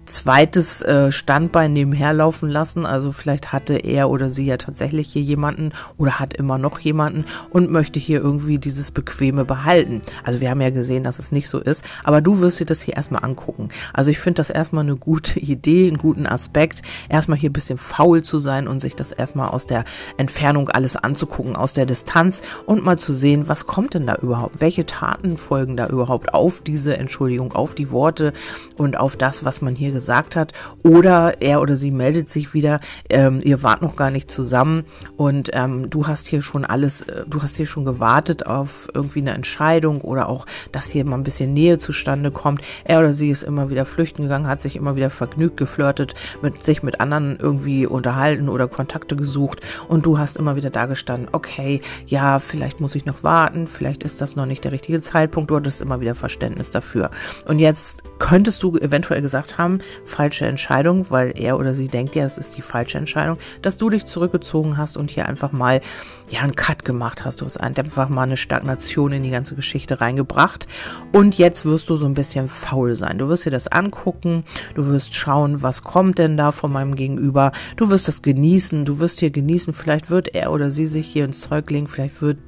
zweites 0.08 0.82
äh, 0.82 1.12
Standbein 1.12 1.72
nebenher 1.72 2.12
laufen 2.12 2.48
lassen. 2.48 2.86
Also 2.86 3.12
vielleicht 3.12 3.52
hatte 3.52 3.74
er 3.74 4.10
oder 4.10 4.30
sie 4.30 4.46
ja 4.46 4.56
tatsächlich 4.56 5.12
hier 5.12 5.22
jemanden 5.22 5.72
oder 5.96 6.18
hat 6.18 6.34
immer 6.34 6.58
noch 6.58 6.80
jemanden 6.80 7.24
und 7.50 7.70
möchte 7.70 8.00
hier 8.00 8.20
irgendwie 8.20 8.58
dieses 8.58 8.90
Bequeme 8.90 9.44
behalten. 9.44 10.02
Also 10.24 10.40
wir 10.40 10.50
haben 10.50 10.60
ja 10.60 10.70
gesehen, 10.70 11.04
dass 11.04 11.18
es 11.18 11.32
nicht 11.32 11.48
so 11.48 11.58
ist, 11.58 11.84
aber 12.04 12.20
du 12.20 12.40
wirst 12.40 12.60
dir 12.60 12.66
das 12.66 12.82
hier 12.82 12.96
erstmal 12.96 13.24
angucken. 13.24 13.68
Also 13.92 14.10
ich 14.10 14.18
finde 14.18 14.38
das 14.38 14.50
erstmal 14.50 14.84
eine 14.84 14.96
gute 14.96 15.38
Idee, 15.40 15.88
einen 15.88 15.98
guten 15.98 16.26
Aspekt, 16.26 16.82
erstmal 17.08 17.38
hier 17.38 17.50
ein 17.50 17.54
bisschen 17.54 17.78
faul 17.78 18.22
zu 18.22 18.38
sein 18.38 18.68
und 18.68 18.80
sich 18.80 18.96
das 18.96 19.12
erstmal 19.12 19.48
aus 19.48 19.66
der 19.66 19.84
Entfernung 20.16 20.68
alles 20.68 20.96
anzugucken, 20.96 21.56
aus 21.56 21.72
der 21.72 21.86
Distanz 21.86 22.42
und 22.66 22.84
mal 22.84 22.98
zu 22.98 23.14
sehen, 23.14 23.48
was 23.48 23.66
kommt 23.66 23.94
denn 23.94 24.06
da 24.06 24.16
überhaupt? 24.16 24.60
Welche 24.60 24.86
Taten 24.86 25.36
folgen 25.36 25.76
da 25.76 25.86
überhaupt 25.86 26.34
auf 26.34 26.62
diese 26.62 26.96
Entschuldigung, 26.96 27.52
auf 27.52 27.74
die 27.74 27.90
Worte 27.90 28.32
und 28.76 28.96
auf 28.96 29.16
das, 29.16 29.44
was 29.44 29.60
man 29.60 29.74
hier 29.74 29.92
gesagt 29.98 30.36
hat. 30.36 30.52
Oder 30.84 31.42
er 31.42 31.60
oder 31.60 31.74
sie 31.74 31.90
meldet 31.90 32.30
sich 32.30 32.54
wieder, 32.54 32.78
ähm, 33.10 33.40
ihr 33.42 33.64
wart 33.64 33.82
noch 33.82 33.96
gar 33.96 34.12
nicht 34.12 34.30
zusammen 34.30 34.84
und 35.16 35.50
ähm, 35.54 35.90
du 35.90 36.06
hast 36.06 36.28
hier 36.28 36.40
schon 36.40 36.64
alles, 36.64 37.02
äh, 37.02 37.24
du 37.26 37.42
hast 37.42 37.56
hier 37.56 37.66
schon 37.66 37.84
gewartet 37.84 38.46
auf 38.46 38.88
irgendwie 38.94 39.20
eine 39.20 39.32
Entscheidung 39.32 40.00
oder 40.02 40.28
auch, 40.28 40.46
dass 40.70 40.88
hier 40.88 41.04
mal 41.04 41.16
ein 41.16 41.24
bisschen 41.24 41.52
Nähe 41.52 41.78
zustande 41.78 42.30
kommt. 42.30 42.62
Er 42.84 43.00
oder 43.00 43.12
sie 43.12 43.30
ist 43.30 43.42
immer 43.42 43.70
wieder 43.70 43.84
flüchten 43.84 44.22
gegangen, 44.22 44.46
hat 44.46 44.60
sich 44.60 44.76
immer 44.76 44.94
wieder 44.94 45.10
vergnügt 45.10 45.56
geflirtet, 45.56 46.14
mit 46.42 46.62
sich 46.62 46.84
mit 46.84 47.00
anderen 47.00 47.38
irgendwie 47.40 47.84
unterhalten 47.86 48.48
oder 48.48 48.68
Kontakte 48.68 49.16
gesucht 49.16 49.60
und 49.88 50.06
du 50.06 50.18
hast 50.18 50.36
immer 50.36 50.54
wieder 50.54 50.70
da 50.70 50.86
gestanden, 50.86 51.28
okay, 51.32 51.80
ja, 52.06 52.38
vielleicht 52.38 52.80
muss 52.80 52.94
ich 52.94 53.04
noch 53.04 53.24
warten, 53.24 53.66
vielleicht 53.66 54.04
ist 54.04 54.20
das 54.20 54.36
noch 54.36 54.46
nicht 54.46 54.62
der 54.64 54.72
richtige 54.72 55.00
Zeitpunkt, 55.00 55.50
du 55.50 55.56
hattest 55.56 55.82
immer 55.82 56.00
wieder 56.00 56.14
Verständnis 56.14 56.70
dafür. 56.70 57.10
Und 57.46 57.58
jetzt 57.58 58.04
könntest 58.18 58.62
du 58.62 58.76
eventuell 58.76 59.22
gesagt 59.22 59.58
haben, 59.58 59.80
falsche 60.04 60.46
Entscheidung, 60.46 61.06
weil 61.10 61.32
er 61.38 61.58
oder 61.58 61.74
sie 61.74 61.88
denkt 61.88 62.14
ja, 62.14 62.24
es 62.24 62.38
ist 62.38 62.56
die 62.56 62.62
falsche 62.62 62.98
Entscheidung, 62.98 63.38
dass 63.62 63.78
du 63.78 63.90
dich 63.90 64.04
zurückgezogen 64.06 64.76
hast 64.76 64.96
und 64.96 65.10
hier 65.10 65.26
einfach 65.26 65.52
mal 65.52 65.80
ja 66.30 66.40
einen 66.40 66.54
Cut 66.56 66.84
gemacht 66.84 67.24
hast. 67.24 67.40
Du 67.40 67.44
hast 67.44 67.56
einfach 67.58 68.08
mal 68.08 68.22
eine 68.22 68.36
Stagnation 68.36 69.12
in 69.12 69.22
die 69.22 69.30
ganze 69.30 69.54
Geschichte 69.54 70.00
reingebracht 70.00 70.66
und 71.12 71.36
jetzt 71.38 71.64
wirst 71.64 71.90
du 71.90 71.96
so 71.96 72.06
ein 72.06 72.14
bisschen 72.14 72.48
faul 72.48 72.94
sein. 72.96 73.18
Du 73.18 73.28
wirst 73.28 73.46
dir 73.46 73.50
das 73.50 73.68
angucken, 73.68 74.44
du 74.74 74.86
wirst 74.86 75.14
schauen, 75.14 75.62
was 75.62 75.84
kommt 75.84 76.18
denn 76.18 76.36
da 76.36 76.52
von 76.52 76.72
meinem 76.72 76.96
Gegenüber. 76.96 77.52
Du 77.76 77.90
wirst 77.90 78.08
das 78.08 78.22
genießen, 78.22 78.84
du 78.84 78.98
wirst 78.98 79.20
hier 79.20 79.30
genießen. 79.30 79.72
Vielleicht 79.72 80.10
wird 80.10 80.34
er 80.34 80.52
oder 80.52 80.70
sie 80.70 80.86
sich 80.86 81.06
hier 81.06 81.24
ins 81.24 81.40
Zeug 81.40 81.70
legen, 81.70 81.86
vielleicht 81.86 82.20
wird 82.22 82.38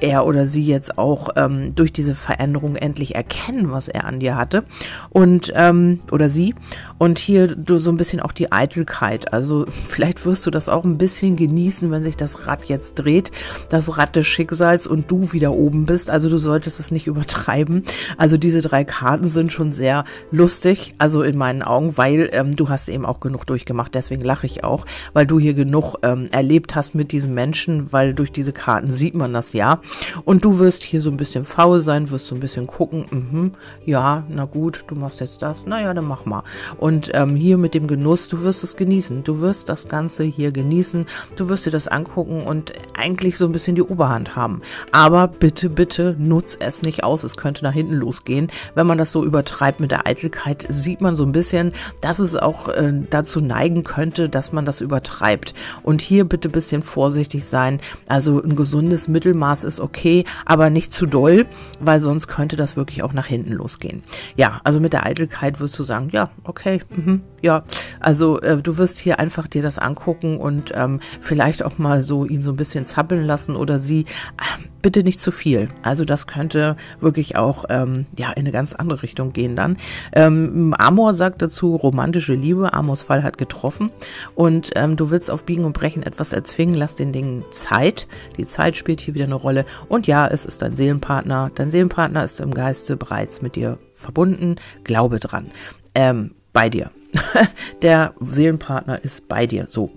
er 0.00 0.26
oder 0.26 0.46
sie 0.46 0.64
jetzt 0.64 0.98
auch 0.98 1.30
ähm, 1.36 1.74
durch 1.74 1.92
diese 1.92 2.14
Veränderung 2.14 2.76
endlich 2.76 3.14
erkennen, 3.14 3.72
was 3.72 3.88
er 3.88 4.04
an 4.04 4.20
dir 4.20 4.36
hatte 4.36 4.64
und 5.10 5.52
ähm, 5.54 6.00
oder 6.10 6.28
sie 6.28 6.54
und 6.98 7.18
hier 7.18 7.48
du 7.48 7.78
so 7.78 7.90
ein 7.90 7.96
bisschen 7.96 8.20
auch 8.20 8.32
die 8.32 8.52
Eitelkeit. 8.52 9.32
Also 9.32 9.66
vielleicht 9.86 10.24
wirst 10.26 10.46
du 10.46 10.50
das 10.50 10.68
auch 10.68 10.84
ein 10.84 10.98
bisschen 10.98 11.36
genießen, 11.36 11.90
wenn 11.90 12.02
sich 12.02 12.16
das 12.16 12.46
Rad 12.46 12.64
jetzt 12.66 12.94
dreht, 12.94 13.21
das 13.68 13.96
Rad 13.96 14.16
des 14.16 14.26
Schicksals 14.26 14.86
und 14.86 15.10
du 15.10 15.32
wieder 15.32 15.52
oben 15.52 15.86
bist. 15.86 16.10
Also 16.10 16.28
du 16.28 16.38
solltest 16.38 16.80
es 16.80 16.90
nicht 16.90 17.06
übertreiben. 17.06 17.84
Also 18.16 18.36
diese 18.36 18.60
drei 18.60 18.84
Karten 18.84 19.28
sind 19.28 19.52
schon 19.52 19.72
sehr 19.72 20.04
lustig, 20.30 20.94
also 20.98 21.22
in 21.22 21.36
meinen 21.36 21.62
Augen, 21.62 21.96
weil 21.96 22.30
ähm, 22.32 22.56
du 22.56 22.68
hast 22.68 22.88
eben 22.88 23.06
auch 23.06 23.20
genug 23.20 23.46
durchgemacht. 23.46 23.94
Deswegen 23.94 24.22
lache 24.22 24.46
ich 24.46 24.64
auch, 24.64 24.86
weil 25.12 25.26
du 25.26 25.38
hier 25.38 25.54
genug 25.54 25.96
ähm, 26.02 26.28
erlebt 26.30 26.74
hast 26.74 26.94
mit 26.94 27.12
diesem 27.12 27.34
Menschen, 27.34 27.92
weil 27.92 28.14
durch 28.14 28.32
diese 28.32 28.52
Karten 28.52 28.90
sieht 28.90 29.14
man 29.14 29.32
das 29.32 29.52
ja. 29.52 29.80
Und 30.24 30.44
du 30.44 30.58
wirst 30.58 30.82
hier 30.82 31.00
so 31.00 31.10
ein 31.10 31.16
bisschen 31.16 31.44
faul 31.44 31.80
sein, 31.80 32.10
wirst 32.10 32.26
so 32.26 32.34
ein 32.34 32.40
bisschen 32.40 32.66
gucken, 32.66 33.06
mhm, 33.10 33.52
ja, 33.84 34.24
na 34.28 34.44
gut, 34.44 34.84
du 34.88 34.94
machst 34.94 35.20
jetzt 35.20 35.42
das, 35.42 35.66
naja, 35.66 35.92
dann 35.94 36.06
mach 36.06 36.24
mal. 36.24 36.42
Und 36.78 37.10
ähm, 37.14 37.36
hier 37.36 37.58
mit 37.58 37.74
dem 37.74 37.86
Genuss, 37.86 38.28
du 38.28 38.42
wirst 38.42 38.64
es 38.64 38.76
genießen. 38.76 39.24
Du 39.24 39.40
wirst 39.40 39.68
das 39.68 39.88
Ganze 39.88 40.24
hier 40.24 40.52
genießen, 40.52 41.06
du 41.36 41.48
wirst 41.48 41.66
dir 41.66 41.70
das 41.70 41.88
angucken 41.88 42.42
und 42.42 42.72
eigentlich 43.12 43.36
so 43.36 43.44
ein 43.44 43.52
bisschen 43.52 43.74
die 43.74 43.82
Oberhand 43.82 44.36
haben. 44.36 44.62
Aber 44.90 45.28
bitte, 45.28 45.68
bitte 45.68 46.16
nutz 46.18 46.56
es 46.58 46.80
nicht 46.80 47.04
aus. 47.04 47.24
Es 47.24 47.36
könnte 47.36 47.62
nach 47.62 47.74
hinten 47.74 47.92
losgehen. 47.92 48.50
Wenn 48.74 48.86
man 48.86 48.96
das 48.96 49.10
so 49.10 49.22
übertreibt 49.22 49.80
mit 49.80 49.90
der 49.90 50.06
Eitelkeit, 50.06 50.64
sieht 50.70 51.02
man 51.02 51.14
so 51.14 51.24
ein 51.24 51.32
bisschen, 51.32 51.72
dass 52.00 52.18
es 52.20 52.34
auch 52.34 52.68
äh, 52.68 52.90
dazu 53.10 53.42
neigen 53.42 53.84
könnte, 53.84 54.30
dass 54.30 54.52
man 54.52 54.64
das 54.64 54.80
übertreibt. 54.80 55.52
Und 55.82 56.00
hier 56.00 56.24
bitte 56.24 56.48
ein 56.48 56.52
bisschen 56.52 56.82
vorsichtig 56.82 57.44
sein. 57.44 57.80
Also 58.08 58.42
ein 58.42 58.56
gesundes 58.56 59.08
Mittelmaß 59.08 59.64
ist 59.64 59.80
okay, 59.80 60.24
aber 60.46 60.70
nicht 60.70 60.94
zu 60.94 61.04
doll, 61.04 61.44
weil 61.80 62.00
sonst 62.00 62.28
könnte 62.28 62.56
das 62.56 62.76
wirklich 62.76 63.02
auch 63.02 63.12
nach 63.12 63.26
hinten 63.26 63.52
losgehen. 63.52 64.02
Ja, 64.36 64.62
also 64.64 64.80
mit 64.80 64.94
der 64.94 65.04
Eitelkeit 65.04 65.60
wirst 65.60 65.78
du 65.78 65.84
sagen, 65.84 66.08
ja, 66.12 66.30
okay, 66.44 66.80
mhm, 66.88 67.20
ja, 67.42 67.64
also 68.00 68.40
äh, 68.40 68.62
du 68.62 68.78
wirst 68.78 68.98
hier 68.98 69.18
einfach 69.18 69.48
dir 69.48 69.62
das 69.62 69.78
angucken 69.78 70.38
und 70.38 70.72
ähm, 70.74 71.00
vielleicht 71.20 71.62
auch 71.62 71.76
mal 71.76 72.02
so 72.02 72.24
ihn 72.24 72.42
so 72.42 72.52
ein 72.52 72.56
bisschen 72.56 72.86
zappeln 73.02 73.24
lassen 73.24 73.56
oder 73.56 73.78
sie. 73.78 74.02
Äh, 74.02 74.62
bitte 74.80 75.04
nicht 75.04 75.20
zu 75.20 75.30
viel. 75.30 75.68
Also 75.82 76.04
das 76.04 76.26
könnte 76.26 76.76
wirklich 77.00 77.36
auch 77.36 77.64
ähm, 77.68 78.06
ja 78.16 78.30
in 78.32 78.40
eine 78.40 78.52
ganz 78.52 78.74
andere 78.74 79.02
Richtung 79.02 79.32
gehen 79.32 79.56
dann. 79.56 79.76
Ähm, 80.12 80.74
Amor 80.76 81.14
sagt 81.14 81.40
dazu 81.40 81.76
romantische 81.76 82.34
Liebe. 82.34 82.72
Amors 82.72 83.02
Fall 83.02 83.22
hat 83.22 83.38
getroffen 83.38 83.90
und 84.34 84.70
ähm, 84.74 84.96
du 84.96 85.10
willst 85.10 85.30
auf 85.30 85.44
Biegen 85.44 85.64
und 85.64 85.72
Brechen 85.72 86.02
etwas 86.02 86.32
erzwingen. 86.32 86.74
Lass 86.74 86.96
den 86.96 87.12
Dingen 87.12 87.44
Zeit. 87.50 88.06
Die 88.36 88.46
Zeit 88.46 88.76
spielt 88.76 89.00
hier 89.00 89.14
wieder 89.14 89.24
eine 89.24 89.34
Rolle. 89.34 89.64
Und 89.88 90.06
ja, 90.06 90.26
es 90.26 90.44
ist 90.44 90.62
dein 90.62 90.76
Seelenpartner. 90.76 91.50
Dein 91.54 91.70
Seelenpartner 91.70 92.24
ist 92.24 92.40
im 92.40 92.52
Geiste 92.52 92.96
bereits 92.96 93.42
mit 93.42 93.56
dir 93.56 93.78
verbunden. 93.94 94.56
Glaube 94.84 95.20
dran. 95.20 95.52
Ähm, 95.94 96.34
bei 96.52 96.68
dir. 96.68 96.90
der 97.82 98.14
Seelenpartner 98.20 99.02
ist 99.02 99.28
bei 99.28 99.46
dir. 99.46 99.66
So. 99.68 99.90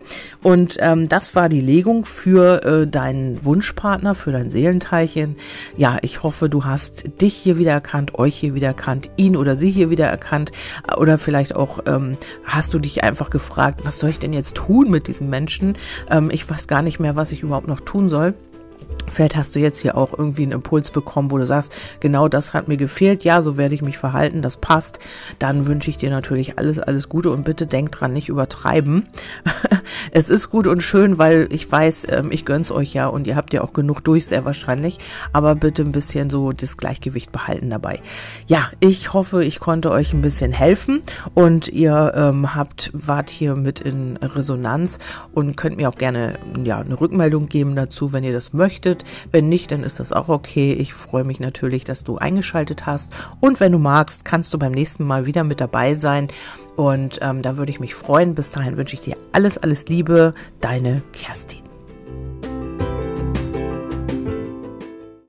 Und 0.43 0.77
ähm, 0.79 1.07
das 1.07 1.35
war 1.35 1.49
die 1.49 1.61
Legung 1.61 2.05
für 2.05 2.63
äh, 2.63 2.87
deinen 2.87 3.43
Wunschpartner, 3.45 4.15
für 4.15 4.31
dein 4.31 4.49
Seelenteilchen. 4.49 5.35
Ja, 5.77 5.97
ich 6.01 6.23
hoffe, 6.23 6.49
du 6.49 6.65
hast 6.65 7.21
dich 7.21 7.33
hier 7.33 7.57
wieder 7.57 7.71
erkannt, 7.71 8.15
euch 8.15 8.35
hier 8.35 8.53
wieder 8.53 8.67
erkannt, 8.67 9.09
ihn 9.17 9.35
oder 9.37 9.55
sie 9.55 9.69
hier 9.69 9.89
wieder 9.89 10.07
erkannt. 10.07 10.51
Oder 10.97 11.17
vielleicht 11.17 11.55
auch 11.55 11.79
ähm, 11.85 12.17
hast 12.43 12.73
du 12.73 12.79
dich 12.79 13.03
einfach 13.03 13.29
gefragt, 13.29 13.81
was 13.83 13.99
soll 13.99 14.09
ich 14.09 14.19
denn 14.19 14.33
jetzt 14.33 14.55
tun 14.55 14.89
mit 14.89 15.07
diesem 15.07 15.29
Menschen? 15.29 15.77
Ähm, 16.09 16.29
ich 16.31 16.49
weiß 16.49 16.67
gar 16.67 16.81
nicht 16.81 16.99
mehr, 16.99 17.15
was 17.15 17.31
ich 17.31 17.43
überhaupt 17.43 17.67
noch 17.67 17.81
tun 17.81 18.09
soll. 18.09 18.33
Vielleicht 19.09 19.35
hast 19.35 19.55
du 19.55 19.59
jetzt 19.59 19.79
hier 19.79 19.97
auch 19.97 20.17
irgendwie 20.17 20.43
einen 20.43 20.51
Impuls 20.51 20.91
bekommen, 20.91 21.31
wo 21.31 21.37
du 21.37 21.45
sagst, 21.45 21.73
genau 21.99 22.27
das 22.27 22.53
hat 22.53 22.67
mir 22.67 22.77
gefehlt, 22.77 23.23
ja, 23.23 23.41
so 23.41 23.57
werde 23.57 23.75
ich 23.75 23.81
mich 23.81 23.97
verhalten, 23.97 24.41
das 24.41 24.57
passt. 24.57 24.99
Dann 25.39 25.67
wünsche 25.67 25.89
ich 25.89 25.97
dir 25.97 26.09
natürlich 26.09 26.57
alles, 26.57 26.79
alles 26.79 27.09
Gute 27.09 27.29
und 27.29 27.43
bitte 27.43 27.67
denk 27.67 27.91
dran, 27.91 28.13
nicht 28.13 28.29
übertreiben. 28.29 29.07
es 30.11 30.29
ist 30.29 30.49
gut 30.49 30.67
und 30.67 30.81
schön, 30.81 31.17
weil 31.17 31.47
ich 31.51 31.71
weiß, 31.71 32.07
ähm, 32.09 32.31
ich 32.31 32.45
gönn's 32.45 32.71
euch 32.71 32.93
ja 32.93 33.07
und 33.07 33.27
ihr 33.27 33.35
habt 33.35 33.53
ja 33.53 33.61
auch 33.61 33.73
genug 33.73 34.03
durch, 34.03 34.27
sehr 34.27 34.45
wahrscheinlich. 34.45 34.99
Aber 35.33 35.55
bitte 35.55 35.81
ein 35.81 35.91
bisschen 35.91 36.29
so 36.29 36.51
das 36.51 36.77
Gleichgewicht 36.77 37.31
behalten 37.31 37.69
dabei. 37.69 38.01
Ja, 38.47 38.69
ich 38.79 39.13
hoffe, 39.13 39.43
ich 39.43 39.59
konnte 39.59 39.91
euch 39.91 40.13
ein 40.13 40.21
bisschen 40.21 40.51
helfen 40.51 41.01
und 41.33 41.67
ihr 41.67 42.13
ähm, 42.15 42.55
habt, 42.55 42.91
wart 42.93 43.29
hier 43.29 43.55
mit 43.55 43.79
in 43.79 44.17
Resonanz 44.17 44.99
und 45.33 45.57
könnt 45.57 45.77
mir 45.77 45.89
auch 45.89 45.97
gerne 45.97 46.39
ja, 46.63 46.79
eine 46.79 46.99
Rückmeldung 46.99 47.47
geben 47.47 47.75
dazu, 47.75 48.13
wenn 48.13 48.23
ihr 48.23 48.33
das 48.33 48.53
möchtet 48.53 48.65
möchtet. 48.65 49.05
Wenn 49.31 49.49
nicht, 49.49 49.71
dann 49.71 49.83
ist 49.83 49.99
das 49.99 50.11
auch 50.11 50.27
okay. 50.27 50.73
Ich 50.73 50.93
freue 50.93 51.23
mich 51.23 51.39
natürlich, 51.39 51.83
dass 51.83 52.03
du 52.03 52.17
eingeschaltet 52.17 52.85
hast. 52.85 53.13
Und 53.39 53.59
wenn 53.59 53.71
du 53.71 53.79
magst, 53.79 54.25
kannst 54.25 54.53
du 54.53 54.59
beim 54.59 54.71
nächsten 54.71 55.03
Mal 55.05 55.25
wieder 55.25 55.43
mit 55.43 55.61
dabei 55.61 55.93
sein. 55.95 56.29
Und 56.75 57.19
ähm, 57.21 57.41
da 57.41 57.57
würde 57.57 57.71
ich 57.71 57.79
mich 57.79 57.95
freuen. 57.95 58.35
Bis 58.35 58.51
dahin 58.51 58.77
wünsche 58.77 58.95
ich 58.95 59.01
dir 59.01 59.15
alles, 59.31 59.57
alles 59.57 59.87
Liebe. 59.87 60.33
Deine 60.61 61.01
Kerstin. 61.13 61.64